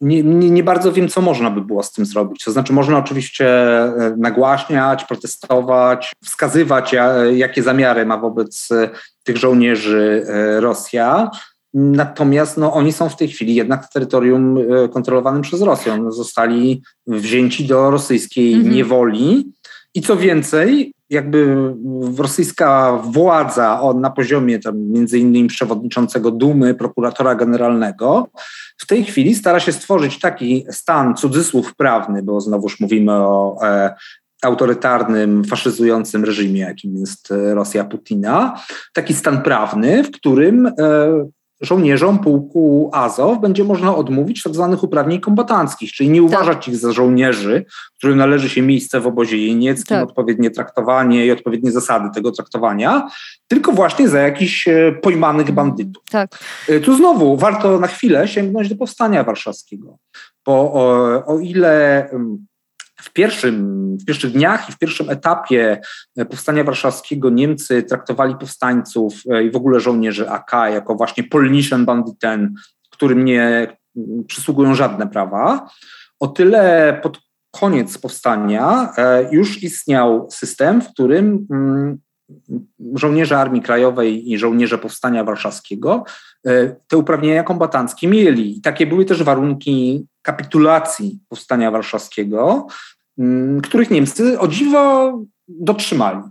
Nie, 0.00 0.22
nie, 0.22 0.50
nie, 0.50 0.64
bardzo 0.64 0.92
wiem, 0.92 1.08
co 1.08 1.20
można 1.20 1.50
by 1.50 1.60
było 1.60 1.82
z 1.82 1.92
tym 1.92 2.06
zrobić. 2.06 2.44
To 2.44 2.52
znaczy, 2.52 2.72
można 2.72 2.98
oczywiście 2.98 3.48
nagłaśniać, 4.16 5.04
protestować, 5.04 6.12
wskazywać, 6.24 6.94
jakie 7.34 7.62
zamiary 7.62 8.06
ma 8.06 8.18
wobec 8.18 8.68
tych 9.24 9.36
żołnierzy 9.36 10.26
Rosja. 10.60 11.30
Natomiast 11.74 12.56
no, 12.56 12.72
oni 12.72 12.92
są 12.92 13.08
w 13.08 13.16
tej 13.16 13.28
chwili 13.28 13.54
jednak 13.54 13.80
na 13.80 13.88
terytorium 13.88 14.58
kontrolowanym 14.92 15.42
przez 15.42 15.62
Rosję. 15.62 16.04
Zostali 16.08 16.82
wzięci 17.06 17.66
do 17.66 17.90
rosyjskiej 17.90 18.54
mhm. 18.54 18.74
niewoli. 18.74 19.52
I 19.94 20.02
co 20.02 20.16
więcej, 20.16 20.94
jakby 21.12 21.56
rosyjska 22.18 22.98
władza 23.04 23.80
na 24.00 24.10
poziomie 24.10 24.58
tam 24.58 24.78
między 24.78 25.18
innymi 25.18 25.48
przewodniczącego 25.48 26.30
Dumy, 26.30 26.74
prokuratora 26.74 27.34
generalnego, 27.34 28.28
w 28.78 28.86
tej 28.86 29.04
chwili 29.04 29.34
stara 29.34 29.60
się 29.60 29.72
stworzyć 29.72 30.18
taki 30.18 30.66
stan, 30.70 31.14
cudzysłów 31.14 31.74
prawny, 31.76 32.22
bo 32.22 32.40
znowuż 32.40 32.80
mówimy 32.80 33.12
o 33.12 33.56
e, 33.62 33.94
autorytarnym, 34.42 35.44
faszyzującym 35.44 36.24
reżimie, 36.24 36.60
jakim 36.60 36.96
jest 36.96 37.32
e, 37.32 37.54
Rosja 37.54 37.84
Putina, 37.84 38.60
taki 38.92 39.14
stan 39.14 39.42
prawny, 39.42 40.04
w 40.04 40.10
którym 40.10 40.66
e, 40.66 40.72
żołnierzom 41.62 42.18
pułku 42.18 42.90
Azow 42.92 43.40
będzie 43.40 43.64
można 43.64 43.96
odmówić 43.96 44.42
tak 44.42 44.54
zwanych 44.54 44.82
uprawnień 44.82 45.20
kombatanckich, 45.20 45.92
czyli 45.92 46.10
nie 46.10 46.20
tak. 46.20 46.28
uważać 46.28 46.68
ich 46.68 46.76
za 46.76 46.92
żołnierzy, 46.92 47.64
którym 47.98 48.18
należy 48.18 48.48
się 48.48 48.62
miejsce 48.62 49.00
w 49.00 49.06
obozie 49.06 49.46
jenieckim, 49.46 49.96
tak. 49.96 50.08
odpowiednie 50.08 50.50
traktowanie 50.50 51.26
i 51.26 51.30
odpowiednie 51.30 51.72
zasady 51.72 52.08
tego 52.14 52.32
traktowania, 52.32 53.08
tylko 53.48 53.72
właśnie 53.72 54.08
za 54.08 54.20
jakichś 54.20 54.68
e, 54.68 54.92
pojmanych 55.02 55.52
bandytów. 55.52 56.02
Tak. 56.10 56.38
E, 56.68 56.80
tu 56.80 56.96
znowu 56.96 57.36
warto 57.36 57.80
na 57.80 57.86
chwilę 57.86 58.28
sięgnąć 58.28 58.68
do 58.68 58.76
powstania 58.76 59.24
warszawskiego, 59.24 59.98
bo 60.46 60.52
o, 60.52 61.26
o 61.26 61.40
ile 61.40 62.08
w, 63.02 63.12
pierwszym, 63.12 63.81
w 64.00 64.04
pierwszych 64.04 64.32
dniach 64.32 64.68
i 64.68 64.72
w 64.72 64.78
pierwszym 64.78 65.10
etapie 65.10 65.80
e, 66.16 66.24
powstania 66.24 66.64
warszawskiego 66.64 67.30
Niemcy 67.30 67.82
traktowali 67.82 68.36
powstańców 68.36 69.14
e, 69.30 69.44
i 69.44 69.50
w 69.50 69.56
ogóle 69.56 69.80
żołnierzy 69.80 70.30
AK 70.30 70.52
jako 70.52 70.94
właśnie 70.94 71.24
polnischen 71.24 71.84
banditen, 71.84 72.54
którym 72.90 73.24
nie 73.24 73.76
przysługują 74.26 74.74
żadne 74.74 75.06
prawa. 75.06 75.70
O 76.20 76.28
tyle 76.28 77.00
pod 77.02 77.20
koniec 77.50 77.98
powstania 77.98 78.92
e, 78.96 79.28
już 79.32 79.62
istniał 79.62 80.28
system, 80.30 80.82
w 80.82 80.88
którym 80.88 81.46
mm, 81.50 81.98
żołnierze 82.94 83.38
Armii 83.38 83.62
Krajowej 83.62 84.32
i 84.32 84.38
żołnierze 84.38 84.78
Powstania 84.78 85.24
Warszawskiego 85.24 86.04
te 86.88 86.96
uprawnienia 86.96 87.42
kombatanckie 87.42 88.08
mieli. 88.08 88.60
Takie 88.60 88.86
były 88.86 89.04
też 89.04 89.22
warunki 89.22 90.06
kapitulacji 90.22 91.18
Powstania 91.28 91.70
Warszawskiego, 91.70 92.66
Mm, 92.66 92.91
których 93.62 93.90
Niemcy 93.90 94.40
o 94.40 94.48
dziwo 94.48 95.12
dotrzymali. 95.48 96.22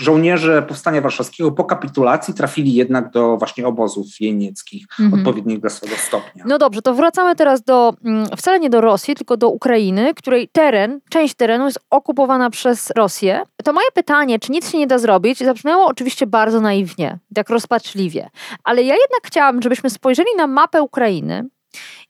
Żołnierze 0.00 0.62
Powstania 0.62 1.00
Warszawskiego 1.00 1.52
po 1.52 1.64
kapitulacji 1.64 2.34
trafili 2.34 2.74
jednak 2.74 3.10
do 3.10 3.36
właśnie 3.36 3.66
obozów 3.66 4.06
jenieckich, 4.20 4.86
mhm. 5.00 5.20
odpowiednich 5.20 5.60
dla 5.60 5.70
swojego 5.70 5.98
stopnia. 5.98 6.44
No 6.46 6.58
dobrze, 6.58 6.82
to 6.82 6.94
wracamy 6.94 7.36
teraz 7.36 7.62
do, 7.62 7.94
mm, 8.04 8.26
wcale 8.36 8.60
nie 8.60 8.70
do 8.70 8.80
Rosji, 8.80 9.14
tylko 9.14 9.36
do 9.36 9.48
Ukrainy, 9.48 10.14
której 10.14 10.48
teren, 10.48 11.00
część 11.10 11.34
terenu 11.34 11.64
jest 11.64 11.80
okupowana 11.90 12.50
przez 12.50 12.90
Rosję. 12.96 13.42
To 13.64 13.72
moje 13.72 13.88
pytanie, 13.94 14.38
czy 14.38 14.52
nic 14.52 14.70
się 14.70 14.78
nie 14.78 14.86
da 14.86 14.98
zrobić, 14.98 15.38
zabrzmiało 15.38 15.86
oczywiście 15.86 16.26
bardzo 16.26 16.60
naiwnie, 16.60 17.18
tak 17.34 17.50
rozpaczliwie, 17.50 18.30
ale 18.64 18.82
ja 18.82 18.94
jednak 18.94 19.20
chciałabym, 19.24 19.62
żebyśmy 19.62 19.90
spojrzeli 19.90 20.28
na 20.36 20.46
mapę 20.46 20.82
Ukrainy 20.82 21.48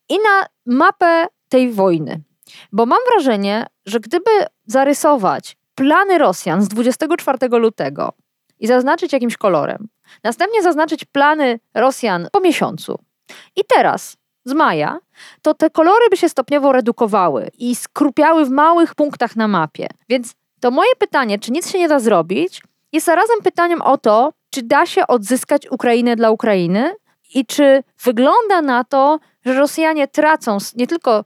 i 0.08 0.14
na 0.14 0.46
mapę 0.66 1.26
tej 1.48 1.72
wojny. 1.72 2.22
Bo 2.72 2.86
mam 2.86 2.98
wrażenie, 3.12 3.66
że 3.86 4.00
gdyby 4.00 4.30
zarysować 4.66 5.56
plany 5.74 6.18
Rosjan 6.18 6.62
z 6.62 6.68
24 6.68 7.38
lutego 7.50 8.12
i 8.60 8.66
zaznaczyć 8.66 9.12
jakimś 9.12 9.36
kolorem, 9.36 9.88
następnie 10.24 10.62
zaznaczyć 10.62 11.04
plany 11.04 11.60
Rosjan 11.74 12.28
po 12.32 12.40
miesiącu 12.40 12.98
i 13.56 13.60
teraz 13.68 14.16
z 14.44 14.52
maja, 14.52 14.98
to 15.42 15.54
te 15.54 15.70
kolory 15.70 16.10
by 16.10 16.16
się 16.16 16.28
stopniowo 16.28 16.72
redukowały 16.72 17.50
i 17.58 17.74
skrupiały 17.74 18.44
w 18.44 18.50
małych 18.50 18.94
punktach 18.94 19.36
na 19.36 19.48
mapie. 19.48 19.88
Więc 20.08 20.34
to 20.60 20.70
moje 20.70 20.90
pytanie, 20.98 21.38
czy 21.38 21.52
nic 21.52 21.70
się 21.70 21.78
nie 21.78 21.88
da 21.88 21.98
zrobić, 21.98 22.62
jest 22.92 23.06
zarazem 23.06 23.38
pytaniem 23.42 23.82
o 23.82 23.98
to, 23.98 24.32
czy 24.50 24.62
da 24.62 24.86
się 24.86 25.06
odzyskać 25.06 25.70
Ukrainę 25.70 26.16
dla 26.16 26.30
Ukrainy 26.30 26.94
i 27.34 27.46
czy 27.46 27.82
wygląda 28.04 28.62
na 28.62 28.84
to, 28.84 29.18
że 29.44 29.54
Rosjanie 29.54 30.08
tracą 30.08 30.58
nie 30.76 30.86
tylko 30.86 31.24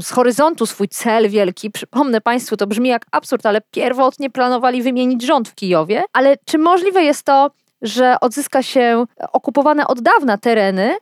z 0.00 0.10
horyzontu 0.10 0.66
swój 0.66 0.88
cel 0.88 1.28
wielki. 1.28 1.70
Przypomnę 1.70 2.20
Państwu, 2.20 2.56
to 2.56 2.66
brzmi 2.66 2.88
jak 2.88 3.06
absurd, 3.12 3.46
ale 3.46 3.60
pierwotnie 3.70 4.30
planowali 4.30 4.82
wymienić 4.82 5.22
rząd 5.22 5.48
w 5.48 5.54
Kijowie. 5.54 6.04
Ale 6.12 6.36
czy 6.44 6.58
możliwe 6.58 7.02
jest 7.02 7.22
to, 7.22 7.50
że 7.82 8.16
odzyska 8.20 8.62
się 8.62 9.04
okupowane 9.32 9.86
od 9.86 10.00
dawna 10.00 10.38
tereny 10.38 10.96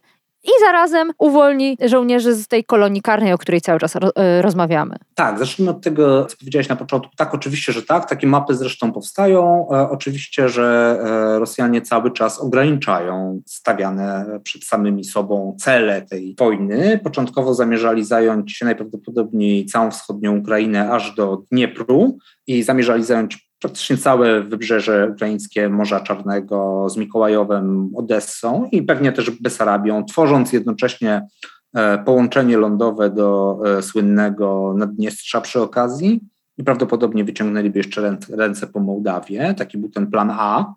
i 0.45 0.50
zarazem 0.61 1.12
uwolni 1.18 1.76
żołnierzy 1.87 2.35
z 2.35 2.49
tej 2.49 2.64
kolonii 2.64 3.02
karnej, 3.02 3.33
o 3.33 3.38
której 3.38 3.61
cały 3.61 3.78
czas 3.78 3.97
e, 3.97 4.42
rozmawiamy. 4.42 4.97
Tak, 5.14 5.38
zacznijmy 5.38 5.71
od 5.71 5.83
tego, 5.83 6.25
co 6.25 6.37
powiedziałeś 6.37 6.68
na 6.68 6.76
początku. 6.76 7.16
Tak, 7.16 7.35
oczywiście, 7.35 7.73
że 7.73 7.83
tak. 7.83 8.09
Takie 8.09 8.26
mapy 8.26 8.54
zresztą 8.54 8.92
powstają. 8.92 9.68
E, 9.73 9.90
oczywiście, 9.90 10.49
że 10.49 10.99
e, 11.04 11.38
Rosjanie 11.38 11.83
cały 11.83 12.11
czas 12.11 12.40
ograniczają 12.40 13.42
stawiane 13.47 14.26
przed 14.42 14.64
samymi 14.64 15.04
sobą 15.04 15.57
cele 15.61 16.02
tej 16.02 16.35
wojny. 16.38 17.00
Początkowo 17.04 17.54
zamierzali 17.54 18.04
zająć 18.04 18.61
najprawdopodobniej 18.61 19.66
całą 19.66 19.90
wschodnią 19.90 20.37
Ukrainę 20.37 20.90
aż 20.90 21.14
do 21.14 21.42
Dniepru 21.52 22.18
i 22.47 22.62
zamierzali 22.62 23.04
zająć 23.04 23.48
praktycznie 23.61 23.97
całe 23.97 24.43
wybrzeże 24.43 25.09
ukraińskie 25.15 25.69
Morza 25.69 26.00
Czarnego 26.00 26.87
z 26.88 26.97
Mikołajowem, 26.97 27.91
Odessą 27.97 28.69
i 28.73 28.83
pewnie 28.83 29.12
też 29.12 29.31
Besarabią, 29.31 30.05
tworząc 30.05 30.53
jednocześnie 30.53 31.27
e, 31.75 31.99
połączenie 31.99 32.57
lądowe 32.57 33.11
do 33.11 33.59
e, 33.67 33.83
słynnego 33.83 34.75
Naddniestrza 34.77 35.41
przy 35.41 35.61
okazji 35.61 36.21
i 36.59 36.65
prawdopodobnie 36.65 37.25
wyciągnęliby 37.25 37.79
jeszcze 37.79 38.17
ręce 38.31 38.67
po 38.67 38.81
Mołdawie. 38.81 39.55
Taki 39.55 39.79
był 39.79 39.91
ten 39.91 40.11
plan 40.11 40.31
A. 40.33 40.75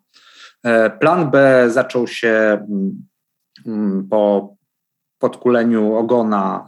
E, 0.63 0.89
plan 0.89 1.31
B 1.31 1.65
zaczął 1.69 2.07
się 2.07 2.29
mm, 2.69 3.07
mm, 3.65 4.07
po 4.09 4.55
podkuleniu 5.19 5.95
ogona 5.95 6.65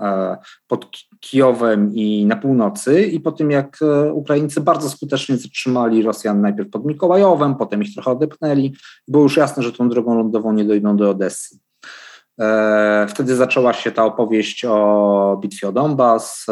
pod 0.67 0.85
Kijowem 1.23 1.95
i 1.95 2.25
na 2.25 2.35
północy 2.35 3.03
i 3.03 3.19
po 3.19 3.31
tym 3.31 3.51
jak 3.51 3.79
e, 3.81 4.13
Ukraińcy 4.13 4.61
bardzo 4.61 4.89
skutecznie 4.89 5.37
zatrzymali 5.37 6.03
Rosjan 6.03 6.41
najpierw 6.41 6.69
pod 6.69 6.85
Mikołajowem, 6.85 7.55
potem 7.55 7.81
ich 7.81 7.93
trochę 7.93 8.11
odepnęli, 8.11 8.73
było 9.07 9.23
już 9.23 9.37
jasne, 9.37 9.63
że 9.63 9.71
tą 9.71 9.89
drogą 9.89 10.15
lądową 10.15 10.53
nie 10.53 10.65
dojdą 10.65 10.97
do 10.97 11.09
Odessy. 11.09 11.59
E, 12.39 13.07
wtedy 13.09 13.35
zaczęła 13.35 13.73
się 13.73 13.91
ta 13.91 14.05
opowieść 14.05 14.65
o 14.65 15.39
bitwie 15.41 15.67
o 15.67 15.71
Donbas 15.71 16.45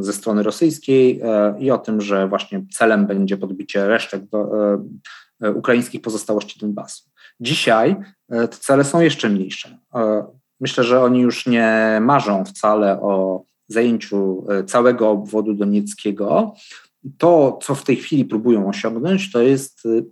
ze 0.00 0.12
strony 0.12 0.42
rosyjskiej 0.42 1.20
i 1.58 1.70
o 1.70 1.78
tym, 1.78 2.00
że 2.00 2.28
właśnie 2.28 2.62
celem 2.72 3.06
będzie 3.06 3.36
podbicie 3.36 3.88
resztek 3.88 4.26
do, 4.26 4.48
ukraińskich 5.54 6.02
pozostałości 6.02 6.60
Donbasu. 6.60 7.04
Dzisiaj 7.40 7.96
te 8.28 8.48
cele 8.48 8.84
są 8.84 9.00
jeszcze 9.00 9.28
mniejsze. 9.28 9.78
Myślę, 10.60 10.84
że 10.84 11.02
oni 11.02 11.20
już 11.20 11.46
nie 11.46 11.98
marzą 12.00 12.44
wcale 12.44 13.00
o 13.00 13.44
zajęciu 13.68 14.46
e, 14.48 14.64
całego 14.64 15.10
obwodu 15.10 15.54
donieckiego. 15.54 16.54
To, 17.18 17.58
co 17.62 17.74
w 17.74 17.84
tej 17.84 17.96
chwili 17.96 18.24
próbują 18.24 18.68
osiągnąć, 18.68 19.32
to 19.32 19.42
jest 19.42 19.86
e, 19.86 20.02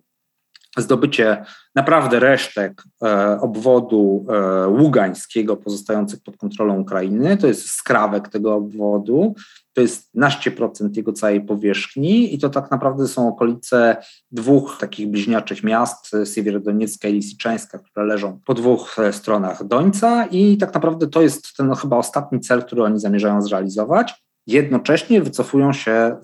zdobycie 0.82 1.44
naprawdę 1.74 2.20
resztek 2.20 2.82
e, 3.02 3.40
obwodu 3.40 4.26
ługańskiego 4.68 5.56
pozostających 5.56 6.22
pod 6.22 6.36
kontrolą 6.36 6.80
Ukrainy. 6.80 7.36
To 7.36 7.46
jest 7.46 7.70
skrawek 7.70 8.28
tego 8.28 8.54
obwodu 8.54 9.34
to 9.76 9.80
jest 9.80 10.14
naście 10.14 10.50
procent 10.50 10.96
jego 10.96 11.12
całej 11.12 11.40
powierzchni 11.40 12.34
i 12.34 12.38
to 12.38 12.48
tak 12.48 12.70
naprawdę 12.70 13.08
są 13.08 13.28
okolice 13.28 13.96
dwóch 14.30 14.76
takich 14.80 15.08
bliźniaczych 15.08 15.62
miast, 15.64 16.10
Siewierodoniecka 16.34 17.08
i 17.08 17.12
Lisiczańska, 17.12 17.78
które 17.78 18.06
leżą 18.06 18.40
po 18.44 18.54
dwóch 18.54 18.98
e, 18.98 19.12
stronach 19.12 19.66
Dońca 19.66 20.26
i 20.26 20.56
tak 20.56 20.74
naprawdę 20.74 21.06
to 21.06 21.22
jest 21.22 21.56
ten 21.56 21.74
chyba 21.74 21.96
ostatni 21.96 22.40
cel, 22.40 22.62
który 22.62 22.82
oni 22.82 23.00
zamierzają 23.00 23.42
zrealizować 23.42 24.25
jednocześnie 24.46 25.22
wycofują 25.22 25.72
się 25.72 25.92
e, 25.92 26.16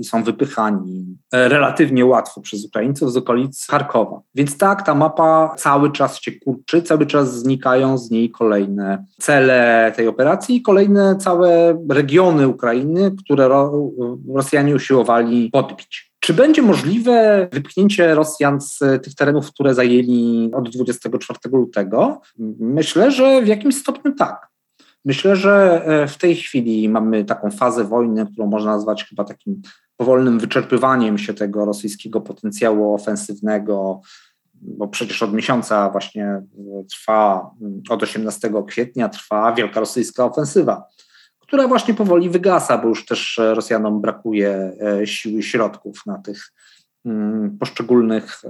i 0.00 0.04
są 0.04 0.22
wypychani 0.22 1.18
e, 1.32 1.48
relatywnie 1.48 2.06
łatwo 2.06 2.40
przez 2.40 2.64
Ukraińców 2.64 3.12
z 3.12 3.16
okolic 3.16 3.66
Charkowa. 3.70 4.20
Więc 4.34 4.58
tak, 4.58 4.86
ta 4.86 4.94
mapa 4.94 5.54
cały 5.58 5.92
czas 5.92 6.20
się 6.20 6.32
kurczy, 6.32 6.82
cały 6.82 7.06
czas 7.06 7.34
znikają 7.34 7.98
z 7.98 8.10
niej 8.10 8.30
kolejne 8.30 9.04
cele 9.20 9.92
tej 9.96 10.08
operacji 10.08 10.56
i 10.56 10.62
kolejne 10.62 11.16
całe 11.16 11.78
regiony 11.90 12.48
Ukrainy, 12.48 13.16
które 13.24 13.48
Rosjanie 14.34 14.74
usiłowali 14.74 15.50
podbić. 15.52 16.14
Czy 16.20 16.34
będzie 16.34 16.62
możliwe 16.62 17.48
wypchnięcie 17.52 18.14
Rosjan 18.14 18.60
z 18.60 18.78
tych 18.78 19.14
terenów, 19.14 19.52
które 19.52 19.74
zajęli 19.74 20.50
od 20.54 20.70
24 20.70 21.38
lutego? 21.52 22.20
Myślę, 22.58 23.10
że 23.10 23.42
w 23.42 23.46
jakimś 23.46 23.76
stopniu 23.76 24.14
tak. 24.14 24.53
Myślę, 25.04 25.36
że 25.36 25.82
e, 25.84 26.06
w 26.08 26.18
tej 26.18 26.36
chwili 26.36 26.88
mamy 26.88 27.24
taką 27.24 27.50
fazę 27.50 27.84
wojny, 27.84 28.26
którą 28.26 28.46
można 28.46 28.72
nazwać 28.72 29.04
chyba 29.04 29.24
takim 29.24 29.62
powolnym 29.96 30.38
wyczerpywaniem 30.38 31.18
się 31.18 31.34
tego 31.34 31.64
rosyjskiego 31.64 32.20
potencjału 32.20 32.94
ofensywnego, 32.94 34.00
bo 34.54 34.88
przecież 34.88 35.22
od 35.22 35.32
miesiąca 35.32 35.90
właśnie 35.90 36.26
e, 36.26 36.44
trwa, 36.90 37.50
mm, 37.60 37.82
od 37.90 38.02
18 38.02 38.50
kwietnia 38.66 39.08
trwa 39.08 39.52
wielka 39.52 39.80
rosyjska 39.80 40.24
ofensywa, 40.24 40.88
która 41.38 41.68
właśnie 41.68 41.94
powoli 41.94 42.30
wygasa, 42.30 42.78
bo 42.78 42.88
już 42.88 43.06
też 43.06 43.40
Rosjanom 43.54 44.00
brakuje 44.00 44.72
e, 44.80 45.06
sił 45.06 45.38
i 45.38 45.42
środków 45.42 46.06
na 46.06 46.18
tych 46.18 46.52
mm, 47.04 47.58
poszczególnych 47.58 48.42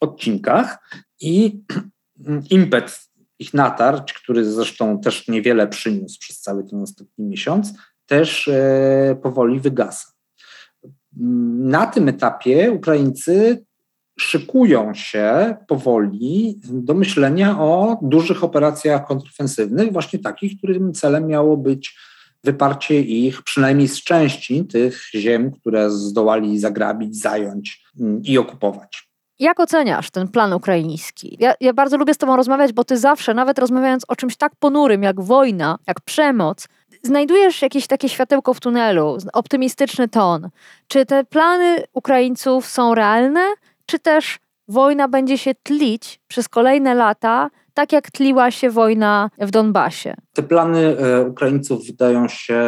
odcinkach 0.00 0.78
i 1.20 1.62
impet 2.50 3.07
ich 3.38 3.54
natarć, 3.54 4.12
który 4.12 4.44
zresztą 4.44 5.00
też 5.00 5.28
niewiele 5.28 5.68
przyniósł 5.68 6.18
przez 6.20 6.40
cały 6.40 6.64
ten 6.64 6.82
ostatni 6.82 7.24
miesiąc, 7.24 7.72
też 8.06 8.48
e, 8.48 9.16
powoli 9.22 9.60
wygasa. 9.60 10.08
Na 11.58 11.86
tym 11.86 12.08
etapie 12.08 12.72
Ukraińcy 12.72 13.64
szykują 14.18 14.94
się 14.94 15.56
powoli 15.68 16.60
do 16.64 16.94
myślenia 16.94 17.60
o 17.60 17.98
dużych 18.02 18.44
operacjach 18.44 19.06
kontrofensywnych, 19.06 19.92
właśnie 19.92 20.18
takich, 20.18 20.58
którym 20.58 20.92
celem 20.94 21.26
miało 21.26 21.56
być 21.56 21.96
wyparcie 22.44 23.00
ich 23.00 23.42
przynajmniej 23.42 23.88
z 23.88 24.04
części 24.04 24.64
tych 24.64 25.02
ziem, 25.14 25.52
które 25.52 25.90
zdołali 25.90 26.58
zagrabić, 26.58 27.20
zająć 27.20 27.84
mm, 28.00 28.22
i 28.22 28.38
okupować. 28.38 29.07
Jak 29.38 29.60
oceniasz 29.60 30.10
ten 30.10 30.28
plan 30.28 30.52
ukraiński? 30.52 31.36
Ja, 31.40 31.54
ja, 31.60 31.72
bardzo 31.72 31.96
lubię 31.96 32.14
z 32.14 32.18
Tobą 32.18 32.36
rozmawiać, 32.36 32.72
bo 32.72 32.84
Ty 32.84 32.98
zawsze, 32.98 33.34
nawet 33.34 33.58
rozmawiając 33.58 34.04
o 34.08 34.16
czymś 34.16 34.36
tak 34.36 34.52
ponurym 34.58 35.02
jak 35.02 35.20
wojna, 35.20 35.78
jak 35.86 36.00
przemoc, 36.00 36.68
znajdujesz 37.02 37.62
jakieś 37.62 37.86
takie 37.86 38.08
światełko 38.08 38.54
w 38.54 38.60
tunelu, 38.60 39.18
optymistyczny 39.32 40.08
ton. 40.08 40.48
Czy 40.88 41.06
te 41.06 41.24
plany 41.24 41.84
Ukraińców 41.92 42.66
są 42.66 42.94
realne, 42.94 43.40
czy 43.86 43.98
też 43.98 44.38
wojna 44.68 45.08
będzie 45.08 45.38
się 45.38 45.54
tlić 45.54 46.20
przez 46.28 46.48
kolejne 46.48 46.94
lata, 46.94 47.50
tak 47.78 47.92
jak 47.92 48.10
tliła 48.10 48.50
się 48.50 48.70
wojna 48.70 49.30
w 49.38 49.50
Donbasie. 49.50 50.14
Te 50.32 50.42
plany 50.42 50.96
e, 50.98 51.22
Ukraińców 51.22 51.86
wydają 51.86 52.28
się 52.28 52.60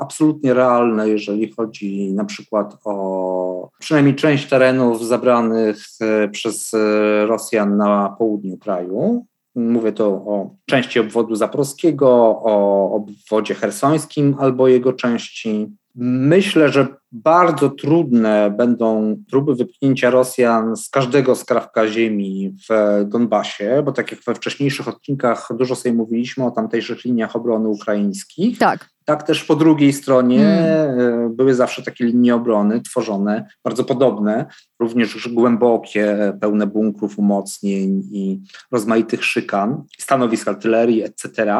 absolutnie 0.00 0.54
realne, 0.54 1.08
jeżeli 1.08 1.52
chodzi 1.52 2.12
na 2.12 2.24
przykład 2.24 2.76
o 2.84 3.70
przynajmniej 3.78 4.14
część 4.14 4.48
terenów 4.48 5.06
zabranych 5.06 5.76
e, 6.00 6.28
przez 6.28 6.74
e, 6.74 7.26
Rosjan 7.26 7.76
na 7.76 8.14
południu 8.18 8.58
kraju. 8.58 9.26
Mówię 9.54 9.92
to 9.92 10.06
o 10.06 10.50
części 10.66 11.00
obwodu 11.00 11.36
zaporowskiego, 11.36 12.08
o 12.42 12.90
obwodzie 12.94 13.54
hersońskim 13.54 14.36
albo 14.38 14.68
jego 14.68 14.92
części. 14.92 15.76
Myślę, 15.94 16.68
że 16.68 16.86
bardzo 17.12 17.70
trudne 17.70 18.54
będą 18.58 19.16
próby 19.30 19.54
wypchnięcia 19.54 20.10
Rosjan 20.10 20.76
z 20.76 20.90
każdego 20.90 21.34
skrawka 21.34 21.88
ziemi 21.88 22.56
w 22.70 23.04
Donbasie, 23.04 23.82
bo 23.84 23.92
tak 23.92 24.10
jak 24.10 24.20
we 24.26 24.34
wcześniejszych 24.34 24.88
odcinkach 24.88 25.48
dużo 25.58 25.76
sobie 25.76 25.94
mówiliśmy 25.94 26.44
o 26.44 26.50
tamtejszych 26.50 27.04
liniach 27.04 27.36
obrony 27.36 27.68
ukraińskich. 27.68 28.58
Tak. 28.58 28.88
Tak 29.06 29.22
też 29.22 29.44
po 29.44 29.56
drugiej 29.56 29.92
stronie 29.92 30.38
hmm. 30.38 31.36
były 31.36 31.54
zawsze 31.54 31.82
takie 31.82 32.04
linie 32.04 32.34
obrony 32.34 32.80
tworzone, 32.80 33.48
bardzo 33.64 33.84
podobne, 33.84 34.46
również 34.80 35.28
głębokie, 35.28 36.32
pełne 36.40 36.66
bunkrów, 36.66 37.18
umocnień 37.18 38.02
i 38.12 38.40
rozmaitych 38.72 39.24
szykan, 39.24 39.82
stanowisk 39.98 40.48
artylerii, 40.48 41.02
etc., 41.02 41.56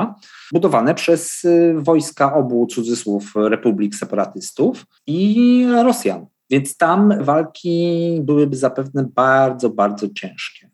budowane 0.53 0.95
przez 0.95 1.45
e, 1.45 1.75
wojska 1.75 2.35
obu 2.35 2.67
cudzysłów 2.67 3.33
republik 3.37 3.95
separatystów 3.95 4.85
i 5.07 5.46
Rosjan. 5.85 6.27
Więc 6.51 6.77
tam 6.77 7.25
walki 7.25 8.19
byłyby 8.23 8.57
zapewne 8.57 9.07
bardzo, 9.15 9.71
bardzo 9.71 10.09
ciężkie 10.09 10.71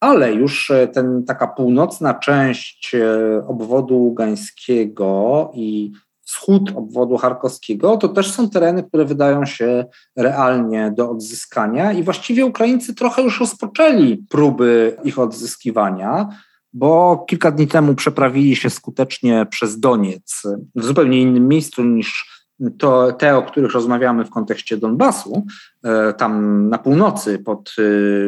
ale 0.00 0.32
już 0.32 0.70
e, 0.70 0.88
ten, 0.88 1.24
taka 1.24 1.46
północna 1.46 2.14
część 2.14 2.94
e, 2.94 3.46
obwodu 3.46 4.12
gańskiego 4.14 5.50
i 5.54 5.92
wschód 6.22 6.72
obwodu 6.76 7.16
charkowskiego, 7.16 7.96
to 7.96 8.08
też 8.08 8.32
są 8.32 8.50
tereny, 8.50 8.82
które 8.82 9.04
wydają 9.04 9.46
się 9.46 9.84
realnie 10.16 10.92
do 10.96 11.10
odzyskania 11.10 11.92
i 11.92 12.02
właściwie 12.02 12.46
Ukraińcy 12.46 12.94
trochę 12.94 13.22
już 13.22 13.40
rozpoczęli 13.40 14.24
próby 14.28 14.96
ich 15.04 15.18
odzyskiwania. 15.18 16.28
bo 16.72 17.24
kilka 17.28 17.50
dni 17.50 17.66
temu 17.66 17.94
przeprawili 17.94 18.56
się 18.56 18.70
skutecznie 18.70 19.46
przez 19.50 19.80
Doniec 19.80 20.42
w 20.74 20.84
zupełnie 20.84 21.20
innym 21.22 21.48
miejscu 21.48 21.84
niż 21.84 22.39
to 22.78 23.12
te, 23.12 23.36
o 23.36 23.42
których 23.42 23.72
rozmawiamy 23.72 24.24
w 24.24 24.30
kontekście 24.30 24.76
Donbasu, 24.76 25.46
e, 25.84 26.12
tam 26.12 26.68
na 26.68 26.78
północy, 26.78 27.38
pod, 27.38 27.68
e, 27.68 27.82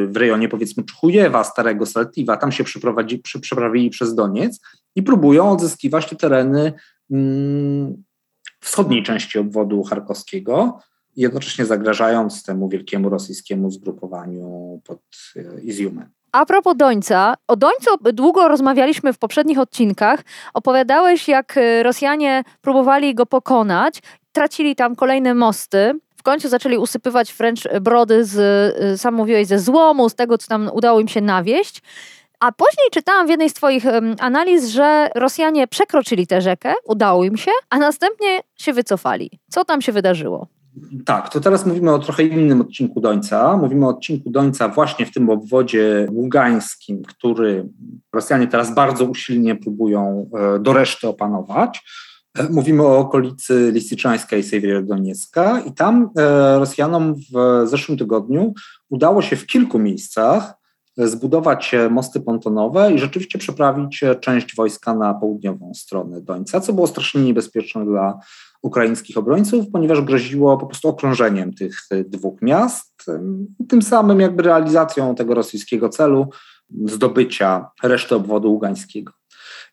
w 0.07 0.17
rejonie 0.17 0.49
powiedzmy 0.49 0.85
Czchujewa, 0.85 1.45
Starego 1.45 1.87
Saltiwa, 1.87 2.37
tam 2.37 2.53
się 2.53 2.65
przeprawili 3.41 3.91
przez 3.91 4.15
Doniec 4.15 4.61
i 4.97 5.03
próbują 5.03 5.51
odzyskiwać 5.51 6.09
te 6.09 6.17
tereny 6.17 6.73
mm, 7.11 8.03
wschodniej 8.61 9.03
części 9.03 9.39
obwodu 9.39 9.83
charkowskiego, 9.83 10.79
jednocześnie 11.17 11.65
zagrażając 11.65 12.43
temu 12.43 12.69
wielkiemu 12.69 13.09
rosyjskiemu 13.09 13.71
zgrupowaniu 13.71 14.81
pod 14.85 15.01
e, 15.37 15.61
Iziumem. 15.61 16.11
A 16.33 16.47
propos 16.47 16.77
Dońca, 16.77 17.35
o 17.49 17.57
Dońcu 17.57 17.91
długo 18.13 18.49
rozmawialiśmy 18.49 19.13
w 19.13 19.19
poprzednich 19.19 19.59
odcinkach. 19.59 20.21
Opowiadałeś, 20.55 21.29
jak 21.29 21.59
Rosjanie 21.83 22.43
próbowali 22.61 23.15
go 23.15 23.27
pokonać 23.27 24.03
tracili 24.33 24.77
tam 24.77 24.97
kolejne 24.97 25.35
mosty. 25.35 25.93
W 26.17 26.23
końcu 26.23 26.49
zaczęli 26.49 26.77
usypywać 26.77 27.35
wręcz 27.35 27.69
brody 27.81 28.25
z, 28.25 28.39
y, 28.95 28.99
sam 28.99 29.15
mówiłeś, 29.15 29.47
ze 29.47 29.59
złomu, 29.59 30.09
z 30.09 30.15
tego, 30.15 30.39
co 30.39 30.49
tam 30.49 30.71
udało 30.73 31.01
im 31.01 31.09
się 31.09 31.21
nawieść. 31.21 31.83
A 32.41 32.53
później 32.53 32.87
czytałam 32.93 33.27
w 33.27 33.31
jednej 33.31 33.51
z 33.51 33.55
Twoich 33.55 33.85
analiz, 34.19 34.69
że 34.69 35.11
Rosjanie 35.15 35.69
przekroczyli 35.69 36.27
tę 36.27 36.41
rzekę, 36.41 36.75
udało 36.85 37.25
im 37.25 37.37
się, 37.37 37.51
a 37.71 37.79
następnie 37.79 38.41
się 38.57 38.73
wycofali. 38.73 39.31
Co 39.51 39.65
tam 39.65 39.83
się 39.83 39.93
wydarzyło? 39.93 40.49
Tak, 41.07 41.29
to 41.29 41.41
teraz 41.41 41.67
mówimy 41.67 41.93
o 41.95 41.99
trochę 41.99 42.23
innym 42.23 42.61
odcinku 42.61 43.01
Dońca. 43.01 43.57
Mówimy 43.57 43.87
o 43.87 43.89
odcinku 43.89 44.31
Dońca 44.31 44.69
właśnie 44.69 45.07
w 45.07 45.13
tym 45.13 45.31
obwodzie 45.31 46.07
ługańskim, 46.11 47.03
który 47.03 47.69
Rosjanie 48.13 48.47
teraz 48.47 48.75
bardzo 48.75 49.05
usilnie 49.05 49.57
próbują 49.57 50.31
e, 50.35 50.59
do 50.59 50.73
reszty 50.73 51.09
opanować. 51.09 51.85
Mówimy 52.51 52.83
o 52.83 52.99
okolicy 52.99 53.71
Lisiczańska 53.75 54.37
i 54.37 54.43
Sewierodoniecka 54.43 55.61
i 55.61 55.73
tam 55.73 56.11
e, 56.19 56.59
Rosjanom 56.59 57.15
w 57.15 57.67
zeszłym 57.69 57.99
tygodniu 57.99 58.55
udało 58.91 59.23
się 59.23 59.37
w 59.37 59.47
kilku 59.47 59.79
miejscach 59.79 60.55
zbudować 60.97 61.75
mosty 61.91 62.21
pontonowe 62.21 62.93
i 62.93 62.99
rzeczywiście 62.99 63.39
przeprawić 63.39 64.01
część 64.21 64.57
wojska 64.57 64.95
na 64.95 65.15
południową 65.15 65.75
stronę 65.75 66.21
Dońca, 66.21 66.61
co 66.61 66.73
było 66.73 66.87
strasznie 66.87 67.23
niebezpieczne 67.23 67.85
dla 67.85 68.19
ukraińskich 68.63 69.19
obrońców, 69.19 69.67
ponieważ 69.73 70.01
groziło 70.01 70.59
po 70.59 70.67
prostu 70.67 70.89
okrążeniem 70.89 71.55
tych 71.55 71.79
dwóch 72.07 72.43
miast, 72.43 73.07
tym 73.69 73.83
samym 73.83 74.21
jakby 74.21 74.43
realizacją 74.43 75.15
tego 75.15 75.35
rosyjskiego 75.35 75.89
celu 75.89 76.31
zdobycia 76.87 77.71
reszty 77.83 78.15
obwodu 78.15 78.53
ługańskiego. 78.53 79.13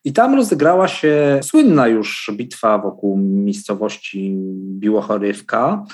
I 0.04 0.12
tam 0.12 0.34
rozegrała 0.34 0.88
się 0.88 1.40
słynna 1.42 1.88
już 1.88 2.30
bitwa 2.36 2.78
wokół 2.78 3.16
miejscowości 3.18 4.34
Biłochorywka, 4.54 5.84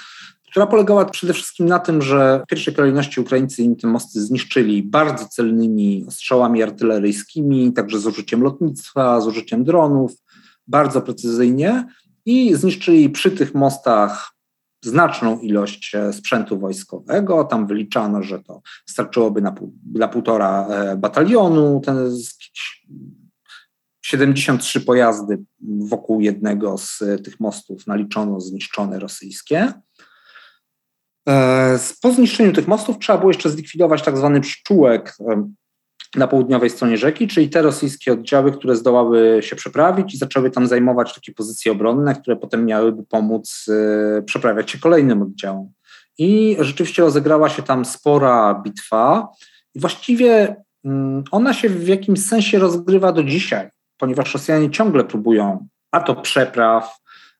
która 0.56 0.66
polegała 0.66 1.04
przede 1.04 1.32
wszystkim 1.32 1.66
na 1.66 1.78
tym, 1.78 2.02
że 2.02 2.40
w 2.44 2.46
pierwszej 2.48 2.74
kolejności 2.74 3.20
Ukraińcy 3.20 3.62
im 3.62 3.76
te 3.76 3.88
mosty 3.88 4.20
zniszczyli 4.20 4.82
bardzo 4.82 5.28
celnymi 5.28 6.04
ostrzałami 6.08 6.62
artyleryjskimi, 6.62 7.72
także 7.72 7.98
z 7.98 8.06
użyciem 8.06 8.42
lotnictwa, 8.42 9.20
z 9.20 9.26
użyciem 9.26 9.64
dronów, 9.64 10.12
bardzo 10.66 11.02
precyzyjnie 11.02 11.86
i 12.26 12.54
zniszczyli 12.54 13.10
przy 13.10 13.30
tych 13.30 13.54
mostach 13.54 14.32
znaczną 14.84 15.38
ilość 15.38 15.94
e, 15.94 16.12
sprzętu 16.12 16.58
wojskowego. 16.58 17.44
Tam 17.44 17.66
wyliczano, 17.66 18.22
że 18.22 18.42
to 18.42 18.60
starczyłoby 18.86 19.42
na 19.42 19.54
dla 19.84 20.08
półtora 20.08 20.66
e, 20.68 20.96
batalionu. 20.96 21.80
Ten 21.84 21.96
73 24.06 24.80
pojazdy 24.80 25.38
wokół 25.78 26.20
jednego 26.20 26.78
z 26.78 27.02
tych 27.24 27.40
mostów 27.40 27.86
naliczono 27.86 28.40
zniszczone 28.40 28.98
rosyjskie. 28.98 29.72
E, 31.28 31.78
po 32.02 32.12
zniszczeniu 32.12 32.52
tych 32.52 32.68
mostów 32.68 32.98
trzeba 32.98 33.18
było 33.18 33.30
jeszcze 33.30 33.50
zlikwidować 33.50 34.02
tak 34.02 34.16
zwany 34.16 34.40
pszczółek 34.40 35.16
e, 35.20 35.48
na 36.16 36.26
południowej 36.26 36.70
stronie 36.70 36.96
rzeki, 36.96 37.28
czyli 37.28 37.50
te 37.50 37.62
rosyjskie 37.62 38.12
oddziały, 38.12 38.52
które 38.52 38.76
zdołały 38.76 39.38
się 39.42 39.56
przeprawić 39.56 40.14
i 40.14 40.18
zaczęły 40.18 40.50
tam 40.50 40.66
zajmować 40.66 41.14
takie 41.14 41.32
pozycje 41.32 41.72
obronne, 41.72 42.14
które 42.14 42.36
potem 42.36 42.66
miałyby 42.66 43.02
pomóc 43.02 43.66
e, 44.18 44.22
przeprawiać 44.22 44.70
się 44.70 44.78
kolejnym 44.78 45.22
oddziałom. 45.22 45.72
I 46.18 46.56
rzeczywiście 46.60 47.02
rozegrała 47.02 47.48
się 47.48 47.62
tam 47.62 47.84
spora 47.84 48.62
bitwa 48.64 49.28
i 49.74 49.80
właściwie 49.80 50.56
mm, 50.84 51.24
ona 51.30 51.54
się 51.54 51.68
w 51.68 51.88
jakimś 51.88 52.26
sensie 52.26 52.58
rozgrywa 52.58 53.12
do 53.12 53.24
dzisiaj 53.24 53.75
ponieważ 53.98 54.34
Rosjanie 54.34 54.70
ciągle 54.70 55.04
próbują 55.04 55.68
a 55.90 56.00
to 56.00 56.14
przepraw, 56.14 56.98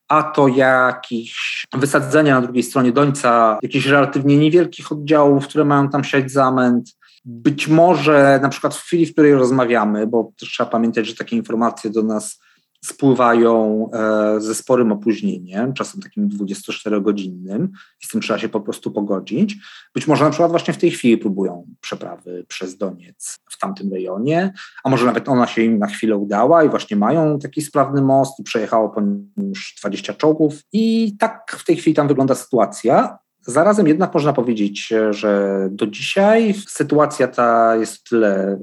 a 0.08 0.22
to 0.22 0.48
jakichś 0.48 1.64
wysadzenia 1.74 2.34
na 2.34 2.40
drugiej 2.40 2.62
stronie 2.62 2.92
Dońca, 2.92 3.58
jakichś 3.62 3.86
relatywnie 3.86 4.36
niewielkich 4.36 4.92
oddziałów, 4.92 5.48
które 5.48 5.64
mają 5.64 5.88
tam 5.88 6.04
siać 6.04 6.30
zamęt. 6.30 6.96
Być 7.24 7.68
może 7.68 8.38
na 8.42 8.48
przykład 8.48 8.74
w 8.74 8.82
chwili, 8.82 9.06
w 9.06 9.12
której 9.12 9.34
rozmawiamy, 9.34 10.06
bo 10.06 10.32
też 10.40 10.48
trzeba 10.48 10.70
pamiętać, 10.70 11.06
że 11.06 11.14
takie 11.14 11.36
informacje 11.36 11.90
do 11.90 12.02
nas 12.02 12.40
spływają 12.84 13.86
e, 13.92 14.40
ze 14.40 14.54
sporym 14.54 14.92
opóźnieniem, 14.92 15.72
czasem 15.72 16.00
takim 16.00 16.28
24-godzinnym, 16.28 17.68
i 18.02 18.06
z 18.06 18.08
tym 18.08 18.20
trzeba 18.20 18.38
się 18.38 18.48
po 18.48 18.60
prostu 18.60 18.90
pogodzić. 18.90 19.56
Być 19.94 20.06
może 20.06 20.24
na 20.24 20.30
przykład 20.30 20.50
właśnie 20.50 20.74
w 20.74 20.78
tej 20.78 20.90
chwili 20.90 21.18
próbują 21.18 21.66
przeprawy 21.80 22.44
przez 22.48 22.76
Doniec 22.76 23.38
w 23.50 23.58
tamtym 23.58 23.92
rejonie, 23.92 24.52
a 24.84 24.90
może 24.90 25.06
nawet 25.06 25.28
ona 25.28 25.46
się 25.46 25.62
im 25.62 25.78
na 25.78 25.86
chwilę 25.86 26.16
udała 26.16 26.64
i 26.64 26.68
właśnie 26.68 26.96
mają 26.96 27.38
taki 27.38 27.62
sprawny 27.62 28.02
most 28.02 28.40
i 28.40 28.42
przejechało 28.42 28.88
po 28.88 29.00
nim 29.00 29.32
już 29.36 29.74
20 29.80 30.14
czołgów. 30.14 30.54
I 30.72 31.16
tak 31.18 31.56
w 31.58 31.64
tej 31.64 31.76
chwili 31.76 31.96
tam 31.96 32.08
wygląda 32.08 32.34
sytuacja. 32.34 33.18
Zarazem 33.46 33.88
jednak 33.88 34.14
można 34.14 34.32
powiedzieć, 34.32 34.92
że 35.10 35.60
do 35.70 35.86
dzisiaj 35.86 36.54
sytuacja 36.68 37.28
ta 37.28 37.76
jest 37.76 38.08
tyle 38.08 38.52
e, 38.52 38.58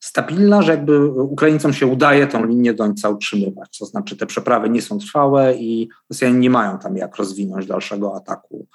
stabilna, 0.00 0.62
że 0.62 0.72
jakby 0.72 1.06
Ukraińcom 1.10 1.72
się 1.72 1.86
udaje 1.86 2.26
tą 2.26 2.44
linię 2.44 2.74
Dońca 2.74 3.08
utrzymywać. 3.08 3.78
To 3.78 3.86
znaczy 3.86 4.16
te 4.16 4.26
przeprawy 4.26 4.70
nie 4.70 4.82
są 4.82 4.98
trwałe 4.98 5.54
i 5.54 5.88
Rosjanie 6.10 6.38
nie 6.38 6.50
mają 6.50 6.78
tam 6.78 6.96
jak 6.96 7.16
rozwinąć 7.16 7.66
dalszego 7.66 8.16
ataku 8.16 8.66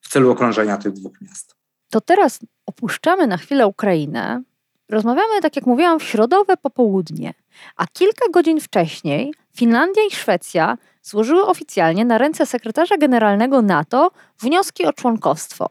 w 0.00 0.08
celu 0.08 0.30
okrążenia 0.30 0.76
tych 0.76 0.92
dwóch 0.92 1.20
miast. 1.20 1.54
To 1.90 2.00
teraz 2.00 2.38
opuszczamy 2.66 3.26
na 3.26 3.36
chwilę 3.36 3.66
Ukrainę. 3.66 4.42
Rozmawiamy, 4.88 5.40
tak 5.42 5.56
jak 5.56 5.66
mówiłam, 5.66 5.98
w 6.00 6.02
środowe 6.02 6.56
popołudnie, 6.56 7.34
a 7.76 7.86
kilka 7.86 8.24
godzin 8.32 8.60
wcześniej 8.60 9.34
Finlandia 9.56 10.02
i 10.08 10.10
Szwecja 10.10 10.78
złożyły 11.06 11.46
oficjalnie 11.46 12.04
na 12.04 12.18
ręce 12.18 12.46
sekretarza 12.46 12.96
generalnego 12.96 13.62
NATO 13.62 14.10
wnioski 14.40 14.86
o 14.86 14.92
członkostwo. 14.92 15.66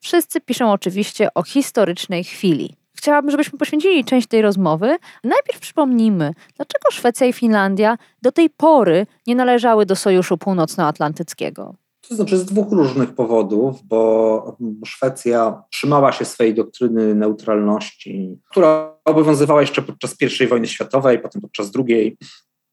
Wszyscy 0.00 0.40
piszą 0.40 0.72
oczywiście 0.72 1.34
o 1.34 1.42
historycznej 1.42 2.24
chwili. 2.24 2.74
Chciałabym, 2.96 3.30
żebyśmy 3.30 3.58
poświęcili 3.58 4.04
część 4.04 4.26
tej 4.26 4.42
rozmowy. 4.42 4.96
Najpierw 5.24 5.60
przypomnijmy, 5.60 6.34
dlaczego 6.56 6.90
Szwecja 6.90 7.26
i 7.26 7.32
Finlandia 7.32 7.98
do 8.22 8.32
tej 8.32 8.50
pory 8.50 9.06
nie 9.26 9.34
należały 9.34 9.86
do 9.86 9.96
Sojuszu 9.96 10.38
Północnoatlantyckiego. 10.38 11.74
To 12.08 12.14
znaczy 12.14 12.38
z 12.38 12.44
dwóch 12.44 12.72
różnych 12.72 13.14
powodów, 13.14 13.82
bo 13.84 14.56
Szwecja 14.84 15.62
trzymała 15.70 16.12
się 16.12 16.24
swojej 16.24 16.54
doktryny 16.54 17.14
neutralności, 17.14 18.38
która 18.50 18.96
obowiązywała 19.04 19.60
jeszcze 19.60 19.82
podczas 19.82 20.16
I 20.40 20.46
wojny 20.46 20.66
światowej, 20.66 21.18
potem 21.18 21.42
podczas 21.42 21.70
II 21.88 22.16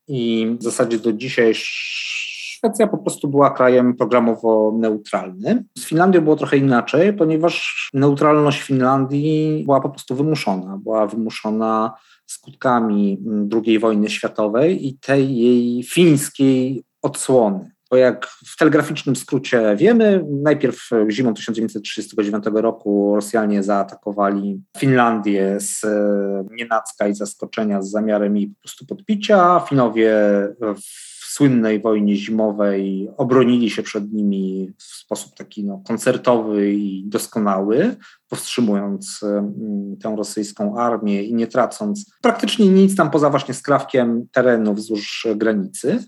i 0.08 0.48
w 0.60 0.63
zasadzie 0.63 1.00
do 1.00 1.13
dzisiaj 1.13 1.54
Szwecja 2.63 2.88
po 2.88 2.98
prostu 2.98 3.28
była 3.28 3.52
krajem 3.52 3.96
programowo 3.96 4.74
neutralnym. 4.78 5.63
Z 5.78 5.86
Finlandią 5.86 6.22
było 6.22 6.36
trochę 6.36 6.58
inaczej, 6.58 7.13
ponieważ 7.13 7.89
neutralność 7.94 8.62
Finlandii 8.62 9.63
była 9.66 9.82
po 9.82 9.89
prostu 9.89 10.16
wymuszona. 10.16 10.78
Była 10.78 11.08
wymuszona 11.08 11.94
skutkami 12.26 13.18
II 13.66 13.80
wojny 13.80 14.10
światowej 14.10 14.88
i 14.88 14.98
tej 15.00 15.38
jej 15.38 15.84
fińskiej 15.84 16.84
odsłony. 17.02 17.72
Bo 17.93 17.97
jak 17.97 18.27
w 18.27 18.58
telegraficznym 18.58 19.15
skrócie 19.15 19.75
wiemy, 19.75 20.25
najpierw 20.43 20.89
zimą 21.10 21.34
1939 21.34 22.43
roku 22.53 23.15
Rosjanie 23.15 23.63
zaatakowali 23.63 24.62
Finlandię 24.77 25.60
z 25.60 25.84
e, 25.84 26.45
nienacka 26.51 27.08
i 27.08 27.15
zaskoczenia 27.15 27.82
z 27.82 27.91
zamiarem 27.91 28.38
jej 28.38 28.47
po 28.47 28.62
prostu 28.62 28.86
podpicia. 28.86 29.60
Finowie 29.60 30.13
w 30.62 31.25
słynnej 31.34 31.82
wojnie 31.82 32.15
zimowej 32.15 33.10
obronili 33.17 33.69
się 33.69 33.84
przed 33.84 34.13
nimi 34.13 34.71
w 34.77 34.84
sposób 34.84 35.36
taki 35.36 35.63
no, 35.63 35.82
koncertowy 35.88 36.73
i 36.73 37.03
doskonały, 37.08 37.95
powstrzymując 38.29 39.19
tę 40.03 40.15
rosyjską 40.17 40.77
armię 40.77 41.23
i 41.23 41.34
nie 41.34 41.47
tracąc 41.47 42.15
praktycznie 42.21 42.67
nic 42.67 42.95
tam 42.95 43.12
poza 43.12 43.29
właśnie 43.29 43.53
skrawkiem 43.53 44.27
terenu 44.32 44.73
wzdłuż 44.73 45.27
granicy. 45.36 46.03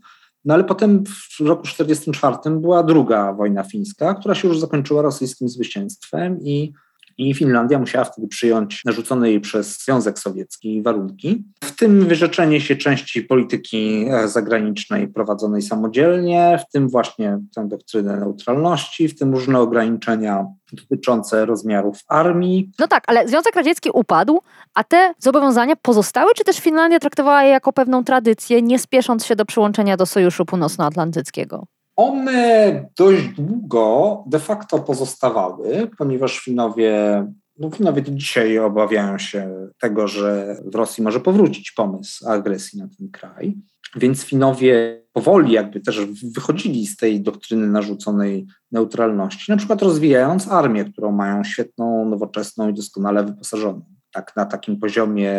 No 0.46 0.54
ale 0.54 0.64
potem 0.64 1.04
w 1.06 1.40
roku 1.40 1.64
1944 1.64 2.60
była 2.60 2.84
druga 2.84 3.34
wojna 3.34 3.64
fińska, 3.64 4.14
która 4.14 4.36
się 4.36 4.48
już 4.48 4.60
zakończyła 4.60 5.02
rosyjskim 5.02 5.50
zwycięstwem 5.50 6.40
i 6.42 6.74
i 7.18 7.34
Finlandia 7.34 7.80
musiała 7.80 8.06
wtedy 8.06 8.28
przyjąć 8.28 8.86
narzucone 8.86 9.30
jej 9.30 9.42
przez 9.42 9.84
Związek 9.84 10.20
Sowiecki 10.20 10.82
warunki, 10.82 11.44
w 11.64 11.76
tym 11.76 12.06
wyrzeczenie 12.08 12.62
się 12.62 12.76
części 12.76 13.22
polityki 13.22 14.06
e, 14.10 14.28
zagranicznej 14.28 15.08
prowadzonej 15.08 15.62
samodzielnie, 15.62 16.60
w 16.68 16.72
tym 16.72 16.90
właśnie 16.90 17.40
tę 17.56 17.68
doktrynę 17.68 18.18
neutralności, 18.18 19.08
w 19.08 19.20
tym 19.20 19.34
różne 19.34 19.60
ograniczenia 19.60 20.46
dotyczące 20.74 21.46
rozmiarów 21.46 22.00
armii. 22.08 22.72
No 22.80 22.88
tak, 22.88 23.04
ale 23.08 23.28
Związek 23.28 23.56
Radziecki 23.56 23.90
upadł, 23.94 24.42
a 24.74 24.84
te 24.84 25.14
zobowiązania 25.20 25.76
pozostały, 25.76 26.32
czy 26.36 26.44
też 26.44 26.58
Finlandia 26.60 27.00
traktowała 27.00 27.44
je 27.44 27.50
jako 27.50 27.74
pewną 27.74 28.04
tradycję, 28.04 28.62
nie 28.62 28.80
spiesząc 28.80 29.26
się 29.26 29.36
do 29.36 29.46
przyłączenia 29.46 29.98
do 29.98 30.06
Sojuszu 30.06 30.46
Północnoatlantyckiego? 30.46 31.66
One 31.96 32.90
dość 32.98 33.28
długo 33.28 34.24
de 34.28 34.40
facto 34.40 34.80
pozostawały, 34.80 35.90
ponieważ 35.98 36.40
Finowie, 36.40 37.26
no 37.60 37.70
do 37.70 38.02
dzisiaj 38.02 38.60
obawiają 38.60 39.18
się 39.18 39.70
tego, 39.80 40.08
że 40.08 40.58
w 40.66 40.76
Rosji 40.76 41.04
może 41.04 41.20
powrócić 41.20 41.72
pomysł 41.72 42.30
agresji 42.30 42.80
na 42.80 42.88
ten 42.98 43.12
kraj. 43.12 43.56
Więc 43.96 44.24
Finowie 44.24 45.02
powoli 45.14 45.54
jakby 45.54 45.80
też 45.82 46.06
wychodzili 46.06 46.88
z 46.88 46.98
tej 46.98 47.22
doktryny 47.22 47.68
narzuconej 47.68 48.46
neutralności, 48.72 49.52
na 49.52 49.58
przykład 49.58 49.82
rozwijając 49.82 50.52
armię, 50.52 50.86
którą 50.86 51.12
mają 51.12 51.44
świetną, 51.44 52.10
nowoczesną 52.10 52.70
i 52.70 52.74
doskonale 52.74 53.24
wyposażoną. 53.24 53.86
Tak 54.12 54.36
na 54.36 54.46
takim 54.46 54.80
poziomie 54.80 55.34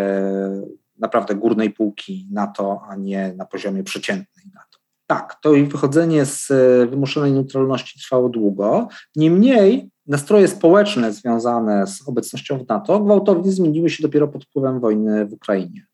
naprawdę 0.99 1.35
górnej 1.35 1.71
półki 1.71 2.29
NATO, 2.31 2.81
a 2.89 2.97
nie 2.97 3.35
na 3.37 3.45
poziomie 3.45 3.85
przeciętnej 3.85 4.47
NATO. 4.55 4.79
Tak, 5.07 5.37
to 5.43 5.51
wychodzenie 5.51 6.27
z 6.27 6.51
e, 6.51 6.87
wymuszonej 6.87 7.33
neutralności 7.33 8.01
trwało 8.01 8.29
długo. 8.29 8.89
Niemniej 9.17 9.91
nastroje 10.07 10.49
społeczne 10.49 11.13
związane 11.13 11.87
z 11.87 12.09
obecnością 12.09 12.59
w 12.59 12.69
NATO 12.69 13.01
gwałtownie 13.01 13.53
zmieniły 13.53 13.91
się 13.91 14.03
dopiero 14.03 14.29
pod 14.29 14.45
wpływem 14.45 14.81
wojny 14.81 15.27
w 15.27 15.33
Ukrainie. 15.33 15.87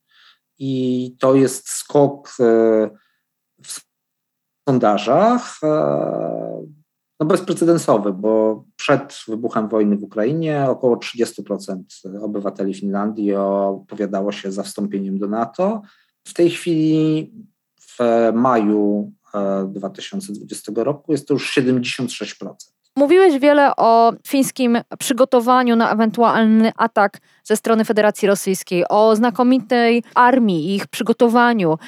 I 0.58 1.16
to 1.18 1.34
jest 1.34 1.68
skok 1.68 2.28
e, 2.40 2.42
w 3.62 3.80
sondażach 4.68 5.58
e, 5.62 6.66
no 7.20 7.26
bezprecedensowy, 7.26 8.12
bo 8.12 8.64
przed 8.76 9.18
wybuchem 9.28 9.68
wojny 9.68 9.96
w 9.96 10.02
Ukrainie 10.02 10.66
około 10.68 10.96
30% 10.96 11.82
obywateli 12.20 12.74
Finlandii 12.74 13.34
opowiadało 13.34 14.32
się 14.32 14.52
za 14.52 14.62
wstąpieniem 14.62 15.18
do 15.18 15.28
NATO. 15.28 15.82
W 16.26 16.34
tej 16.34 16.50
chwili 16.50 17.32
maju 18.34 19.12
2020 19.66 20.72
e, 20.76 20.84
roku 20.84 21.12
jest 21.12 21.28
to 21.28 21.34
już 21.34 21.56
76%. 21.56 22.52
Mówiłeś 22.96 23.38
wiele 23.38 23.76
o 23.76 24.12
fińskim 24.26 24.78
przygotowaniu 24.98 25.76
na 25.76 25.92
ewentualny 25.92 26.72
atak 26.76 27.18
ze 27.44 27.56
strony 27.56 27.84
Federacji 27.84 28.28
Rosyjskiej, 28.28 28.84
o 28.88 29.16
znakomitej 29.16 30.02
armii, 30.14 30.74
ich 30.74 30.86
przygotowaniu. 30.86 31.78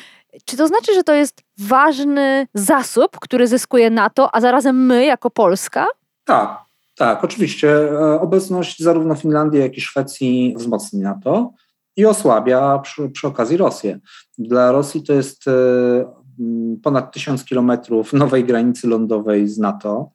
Czy 0.45 0.57
to 0.57 0.67
znaczy, 0.69 0.95
że 0.95 1.03
to 1.03 1.15
jest 1.15 1.43
ważny 1.59 2.47
zasób, 2.55 3.19
który 3.21 3.47
zyskuje 3.47 3.91
NATO, 3.91 4.35
a 4.35 4.41
zarazem 4.41 4.87
my 4.87 5.05
jako 5.05 5.31
Polska? 5.31 5.87
Tak, 6.25 6.59
tak, 6.97 7.25
oczywiście. 7.25 7.91
E, 7.91 8.21
obecność 8.21 8.83
zarówno 8.83 9.15
Finlandii, 9.15 9.61
jak 9.61 9.77
i 9.77 9.81
Szwecji 9.81 10.55
wzmocni 10.59 11.01
NATO 11.01 11.53
i 11.97 12.07
osłabia 12.07 12.79
przy, 12.79 13.11
przy 13.11 13.27
okazji 13.27 13.57
Rosję. 13.57 13.99
Dla 14.39 14.73
Rosji 14.73 15.03
to 15.03 15.13
jest 15.13 15.49
e, 15.49 15.53
ponad 16.83 17.13
tysiąc 17.13 17.45
kilometrów 17.45 18.13
nowej 18.13 18.45
granicy 18.45 18.89
lądowej 18.89 19.49
z 19.49 19.59
NATO. 19.59 20.11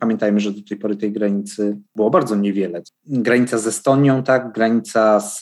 Pamiętajmy, 0.00 0.40
że 0.40 0.50
do 0.50 0.60
tej 0.68 0.78
pory 0.78 0.96
tej 0.96 1.12
granicy 1.12 1.78
było 1.96 2.10
bardzo 2.10 2.36
niewiele. 2.36 2.82
Granica 3.06 3.58
z 3.58 3.66
Estonią, 3.66 4.22
tak, 4.22 4.52
granica 4.52 5.20
z 5.20 5.40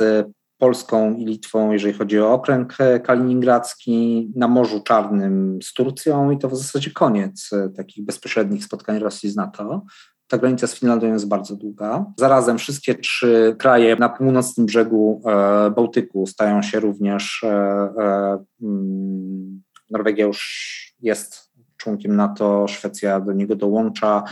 Polską 0.58 1.14
i 1.14 1.24
Litwą, 1.24 1.72
jeżeli 1.72 1.94
chodzi 1.94 2.20
o 2.20 2.32
okręg 2.32 2.76
kaliningradzki, 3.04 4.28
na 4.36 4.48
Morzu 4.48 4.80
Czarnym 4.80 5.58
z 5.62 5.72
Turcją 5.72 6.30
i 6.30 6.38
to 6.38 6.48
w 6.48 6.56
zasadzie 6.56 6.90
koniec 6.90 7.50
e, 7.52 7.68
takich 7.68 8.04
bezpośrednich 8.04 8.64
spotkań 8.64 8.98
Rosji 8.98 9.30
z 9.30 9.36
NATO. 9.36 9.82
Ta 10.28 10.38
granica 10.38 10.66
z 10.66 10.74
Finlandią 10.74 11.12
jest 11.12 11.28
bardzo 11.28 11.56
długa. 11.56 12.04
Zarazem 12.16 12.58
wszystkie 12.58 12.94
trzy 12.94 13.56
kraje 13.58 13.96
na 13.96 14.08
północnym 14.08 14.66
brzegu 14.66 15.22
e, 15.26 15.70
Bałtyku 15.70 16.26
stają 16.26 16.62
się 16.62 16.80
również. 16.80 17.44
E, 17.44 18.38
mm, 18.62 19.62
Norwegia 19.90 20.26
już 20.26 20.94
jest 21.00 21.50
członkiem 21.76 22.16
NATO, 22.16 22.68
Szwecja 22.68 23.20
do 23.20 23.32
niego 23.32 23.56
dołącza. 23.56 24.22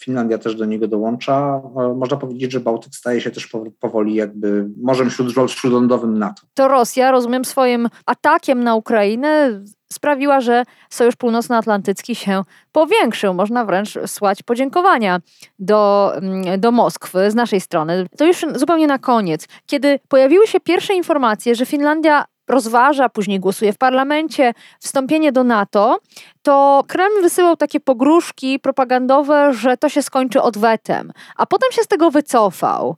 Finlandia 0.00 0.38
też 0.38 0.54
do 0.54 0.64
niego 0.64 0.88
dołącza. 0.88 1.62
E, 1.76 1.94
można 1.94 2.16
powiedzieć, 2.16 2.52
że 2.52 2.60
Bałtyk 2.60 2.94
staje 2.94 3.20
się 3.20 3.30
też 3.30 3.48
powoli 3.80 4.14
jakby 4.14 4.68
morzem 4.82 5.10
śródlądowym 5.46 6.18
NATO. 6.18 6.42
To 6.54 6.68
Rosja, 6.68 7.10
rozumiem, 7.10 7.44
swoim 7.44 7.88
atakiem 8.06 8.64
na 8.64 8.74
Ukrainę 8.74 9.62
sprawiła, 9.92 10.40
że 10.40 10.64
Sojusz 10.90 11.16
Północnoatlantycki 11.16 12.14
się 12.14 12.42
powiększył. 12.72 13.34
Można 13.34 13.64
wręcz 13.64 13.98
słać 14.06 14.42
podziękowania 14.42 15.20
do, 15.58 16.12
mm, 16.16 16.60
do 16.60 16.72
Moskwy 16.72 17.30
z 17.30 17.34
naszej 17.34 17.60
strony. 17.60 18.06
To 18.18 18.24
już 18.26 18.46
zupełnie 18.54 18.86
na 18.86 18.98
koniec. 18.98 19.48
Kiedy 19.66 19.98
pojawiły 20.08 20.46
się 20.46 20.60
pierwsze 20.60 20.94
informacje, 20.94 21.54
że 21.54 21.66
Finlandia 21.66 22.24
rozważa, 22.48 23.08
później 23.08 23.40
głosuje 23.40 23.72
w 23.72 23.78
parlamencie 23.78 24.54
wstąpienie 24.80 25.32
do 25.32 25.44
NATO, 25.44 25.98
to 26.42 26.84
Kreml 26.88 27.22
wysyłał 27.22 27.56
takie 27.56 27.80
pogróżki 27.80 28.60
propagandowe, 28.60 29.54
że 29.54 29.76
to 29.76 29.88
się 29.88 30.02
skończy 30.02 30.42
odwetem, 30.42 31.12
a 31.36 31.46
potem 31.46 31.72
się 31.72 31.82
z 31.82 31.86
tego 31.86 32.10
wycofał. 32.10 32.96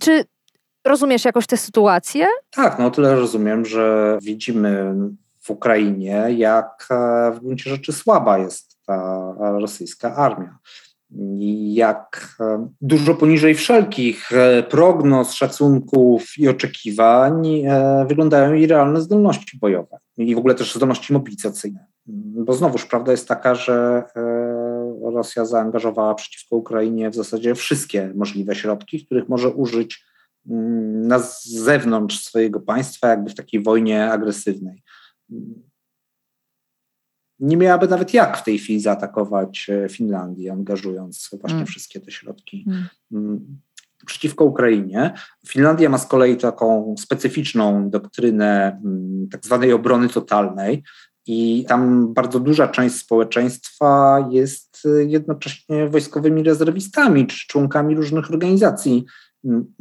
Czy 0.00 0.24
rozumiesz 0.86 1.24
jakoś 1.24 1.46
tę 1.46 1.56
sytuację? 1.56 2.26
Tak, 2.50 2.78
no 2.78 2.90
tyle 2.90 3.14
rozumiem, 3.14 3.64
że 3.64 4.18
widzimy 4.22 4.94
w 5.42 5.50
Ukrainie, 5.50 6.26
jak 6.36 6.86
e, 6.90 7.32
w 7.32 7.40
gruncie 7.40 7.70
rzeczy 7.70 7.92
słaba 7.92 8.38
jest 8.38 8.78
ta 8.86 9.34
rosyjska 9.38 10.16
armia. 10.16 10.58
Jak 11.60 12.36
e, 12.40 12.68
dużo 12.80 13.14
poniżej 13.14 13.54
wszelkich 13.54 14.32
e, 14.32 14.62
prognoz, 14.62 15.32
szacunków 15.32 16.38
i 16.38 16.48
oczekiwań 16.48 17.62
wyglądają 18.08 18.52
jej 18.52 18.66
realne 18.66 19.00
zdolności 19.00 19.58
bojowe. 19.58 19.98
I 20.16 20.34
w 20.34 20.38
ogóle 20.38 20.54
też 20.54 20.74
zdolności 20.74 21.12
mobilizacyjne. 21.12 21.86
Bo 22.06 22.52
znowuż 22.52 22.86
prawda 22.86 23.12
jest 23.12 23.28
taka, 23.28 23.54
że 23.54 24.04
Rosja 25.02 25.44
zaangażowała 25.44 26.14
przeciwko 26.14 26.56
Ukrainie 26.56 27.10
w 27.10 27.14
zasadzie 27.14 27.54
wszystkie 27.54 28.12
możliwe 28.14 28.54
środki, 28.54 29.06
których 29.06 29.28
może 29.28 29.48
użyć 29.48 30.04
mm, 30.50 31.08
na 31.08 31.18
zewnątrz 31.44 32.24
swojego 32.24 32.60
państwa, 32.60 33.08
jakby 33.08 33.30
w 33.30 33.34
takiej 33.34 33.62
wojnie 33.62 34.10
agresywnej 34.10 34.82
nie 37.42 37.56
miałaby 37.56 37.88
nawet 37.88 38.14
jak 38.14 38.38
w 38.38 38.44
tej 38.44 38.58
chwili 38.58 38.80
zaatakować 38.80 39.70
e, 39.70 39.88
Finlandię, 39.88 40.52
angażując 40.52 41.30
właśnie 41.40 41.56
mm. 41.56 41.66
wszystkie 41.66 42.00
te 42.00 42.10
środki 42.10 42.64
mm. 42.68 42.88
mm. 43.12 43.60
przeciwko 44.06 44.44
Ukrainie. 44.44 45.12
Finlandia 45.48 45.88
ma 45.88 45.98
z 45.98 46.06
kolei 46.06 46.36
taką 46.36 46.94
specyficzną 46.98 47.90
doktrynę 47.90 48.80
mm, 48.84 49.28
tak 49.28 49.44
zwanej 49.44 49.72
obrony 49.72 50.08
totalnej. 50.08 50.82
I 51.26 51.64
tam 51.68 52.12
bardzo 52.14 52.40
duża 52.40 52.68
część 52.68 52.96
społeczeństwa 52.96 54.18
jest 54.30 54.82
e, 54.84 55.04
jednocześnie 55.04 55.88
wojskowymi 55.88 56.42
rezerwistami 56.42 57.26
czy 57.26 57.46
członkami 57.46 57.94
różnych 57.94 58.30
organizacji 58.30 59.04
mm, 59.44 59.74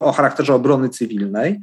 o 0.00 0.12
charakterze 0.12 0.54
obrony 0.54 0.88
cywilnej. 0.88 1.60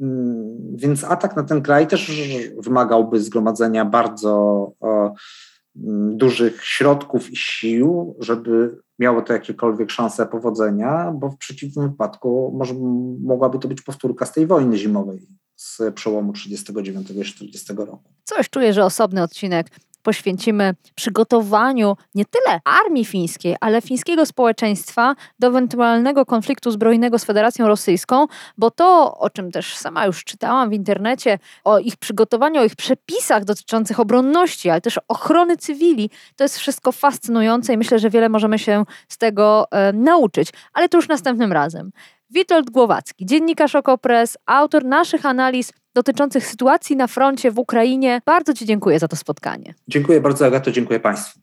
Mm, 0.00 0.76
więc 0.76 1.04
atak 1.04 1.36
na 1.36 1.42
ten 1.42 1.62
kraj 1.62 1.86
też 1.86 2.22
wymagałby 2.58 3.20
zgromadzenia 3.20 3.84
bardzo 3.84 4.72
mm, 5.76 6.16
dużych 6.16 6.64
środków 6.64 7.30
i 7.30 7.36
sił, 7.36 8.16
żeby 8.20 8.78
miało 8.98 9.22
to 9.22 9.32
jakiekolwiek 9.32 9.90
szanse 9.90 10.26
powodzenia, 10.26 11.12
bo 11.14 11.30
w 11.30 11.36
przeciwnym 11.36 11.90
wypadku 11.90 12.52
może, 12.58 12.74
mogłaby 13.20 13.58
to 13.58 13.68
być 13.68 13.82
powtórka 13.82 14.26
z 14.26 14.32
tej 14.32 14.46
wojny 14.46 14.78
zimowej 14.78 15.26
z 15.56 15.94
przełomu 15.94 16.32
39 16.32 17.10
i 17.10 17.24
40 17.24 17.74
roku. 17.74 18.12
Coś 18.24 18.50
czuję, 18.50 18.72
że 18.72 18.84
osobny 18.84 19.22
odcinek 19.22 19.66
poświęcimy 20.02 20.74
przygotowaniu 20.94 21.96
nie 22.14 22.24
tyle 22.24 22.60
armii 22.64 23.04
fińskiej, 23.04 23.56
ale 23.60 23.80
fińskiego 23.80 24.26
społeczeństwa 24.26 25.14
do 25.38 25.46
ewentualnego 25.46 26.26
konfliktu 26.26 26.70
zbrojnego 26.70 27.18
z 27.18 27.24
Federacją 27.24 27.68
Rosyjską, 27.68 28.26
bo 28.58 28.70
to, 28.70 29.18
o 29.18 29.30
czym 29.30 29.52
też 29.52 29.76
sama 29.76 30.06
już 30.06 30.24
czytałam 30.24 30.70
w 30.70 30.72
internecie, 30.72 31.38
o 31.64 31.78
ich 31.78 31.96
przygotowaniu, 31.96 32.60
o 32.60 32.64
ich 32.64 32.76
przepisach 32.76 33.44
dotyczących 33.44 34.00
obronności, 34.00 34.70
ale 34.70 34.80
też 34.80 35.00
ochrony 35.08 35.56
cywili, 35.56 36.10
to 36.36 36.44
jest 36.44 36.58
wszystko 36.58 36.92
fascynujące 36.92 37.72
i 37.72 37.78
myślę, 37.78 37.98
że 37.98 38.10
wiele 38.10 38.28
możemy 38.28 38.58
się 38.58 38.84
z 39.08 39.18
tego 39.18 39.66
e, 39.70 39.92
nauczyć, 39.92 40.48
ale 40.72 40.88
to 40.88 40.98
już 40.98 41.08
następnym 41.08 41.52
razem. 41.52 41.90
Witold 42.34 42.70
Głowacki, 42.70 43.26
dziennikarz 43.26 43.74
Okopres, 43.74 44.38
autor 44.46 44.84
naszych 44.84 45.26
analiz 45.26 45.72
dotyczących 45.94 46.46
sytuacji 46.46 46.96
na 46.96 47.06
froncie 47.06 47.50
w 47.50 47.58
Ukrainie. 47.58 48.20
Bardzo 48.26 48.54
Ci 48.54 48.66
dziękuję 48.66 48.98
za 48.98 49.08
to 49.08 49.16
spotkanie. 49.16 49.74
Dziękuję 49.88 50.20
bardzo, 50.20 50.46
Agato, 50.46 50.70
dziękuję 50.70 51.00
Państwu. 51.00 51.40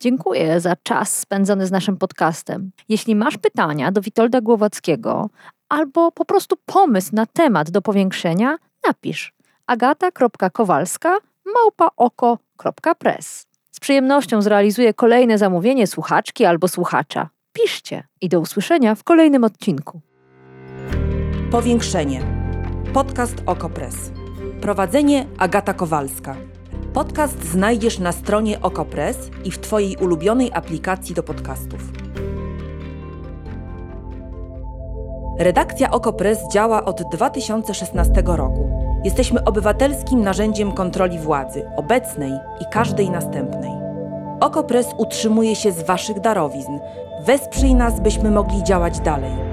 Dziękuję 0.00 0.60
za 0.60 0.76
czas 0.82 1.18
spędzony 1.18 1.66
z 1.66 1.70
naszym 1.70 1.96
podcastem. 1.96 2.70
Jeśli 2.88 3.16
masz 3.16 3.38
pytania 3.38 3.92
do 3.92 4.00
Witolda 4.00 4.40
Głowackiego 4.40 5.30
albo 5.68 6.12
po 6.12 6.24
prostu 6.24 6.56
pomysł 6.66 7.10
na 7.12 7.26
temat 7.26 7.70
do 7.70 7.82
powiększenia, 7.82 8.56
napisz 8.86 9.32
agata.kowalska.com 9.66 11.31
małpaoko.press. 11.44 13.46
Z 13.70 13.80
przyjemnością 13.80 14.42
zrealizuję 14.42 14.94
kolejne 14.94 15.38
zamówienie 15.38 15.86
słuchaczki 15.86 16.44
albo 16.44 16.68
słuchacza. 16.68 17.28
Piszcie 17.52 18.04
i 18.20 18.28
do 18.28 18.40
usłyszenia 18.40 18.94
w 18.94 19.04
kolejnym 19.04 19.44
odcinku. 19.44 20.00
Powiększenie. 21.50 22.20
Podcast 22.94 23.34
Okopres. 23.46 24.12
Prowadzenie 24.60 25.26
Agata 25.38 25.74
Kowalska. 25.74 26.36
Podcast 26.94 27.44
znajdziesz 27.44 27.98
na 27.98 28.12
stronie 28.12 28.60
Okopres 28.60 29.16
i 29.44 29.50
w 29.50 29.58
Twojej 29.58 29.96
ulubionej 29.96 30.50
aplikacji 30.54 31.14
do 31.14 31.22
podcastów. 31.22 31.80
Redakcja 35.38 35.90
Okopres 35.90 36.38
działa 36.52 36.84
od 36.84 37.02
2016 37.12 38.22
roku. 38.26 38.81
Jesteśmy 39.04 39.44
obywatelskim 39.44 40.22
narzędziem 40.22 40.72
kontroli 40.72 41.18
władzy, 41.18 41.70
obecnej 41.76 42.32
i 42.60 42.64
każdej 42.72 43.10
następnej. 43.10 43.70
Okopres 44.40 44.86
utrzymuje 44.98 45.56
się 45.56 45.72
z 45.72 45.82
Waszych 45.82 46.20
darowizn. 46.20 46.78
Wesprzyj 47.20 47.74
nas, 47.74 48.00
byśmy 48.00 48.30
mogli 48.30 48.62
działać 48.62 49.00
dalej. 49.00 49.51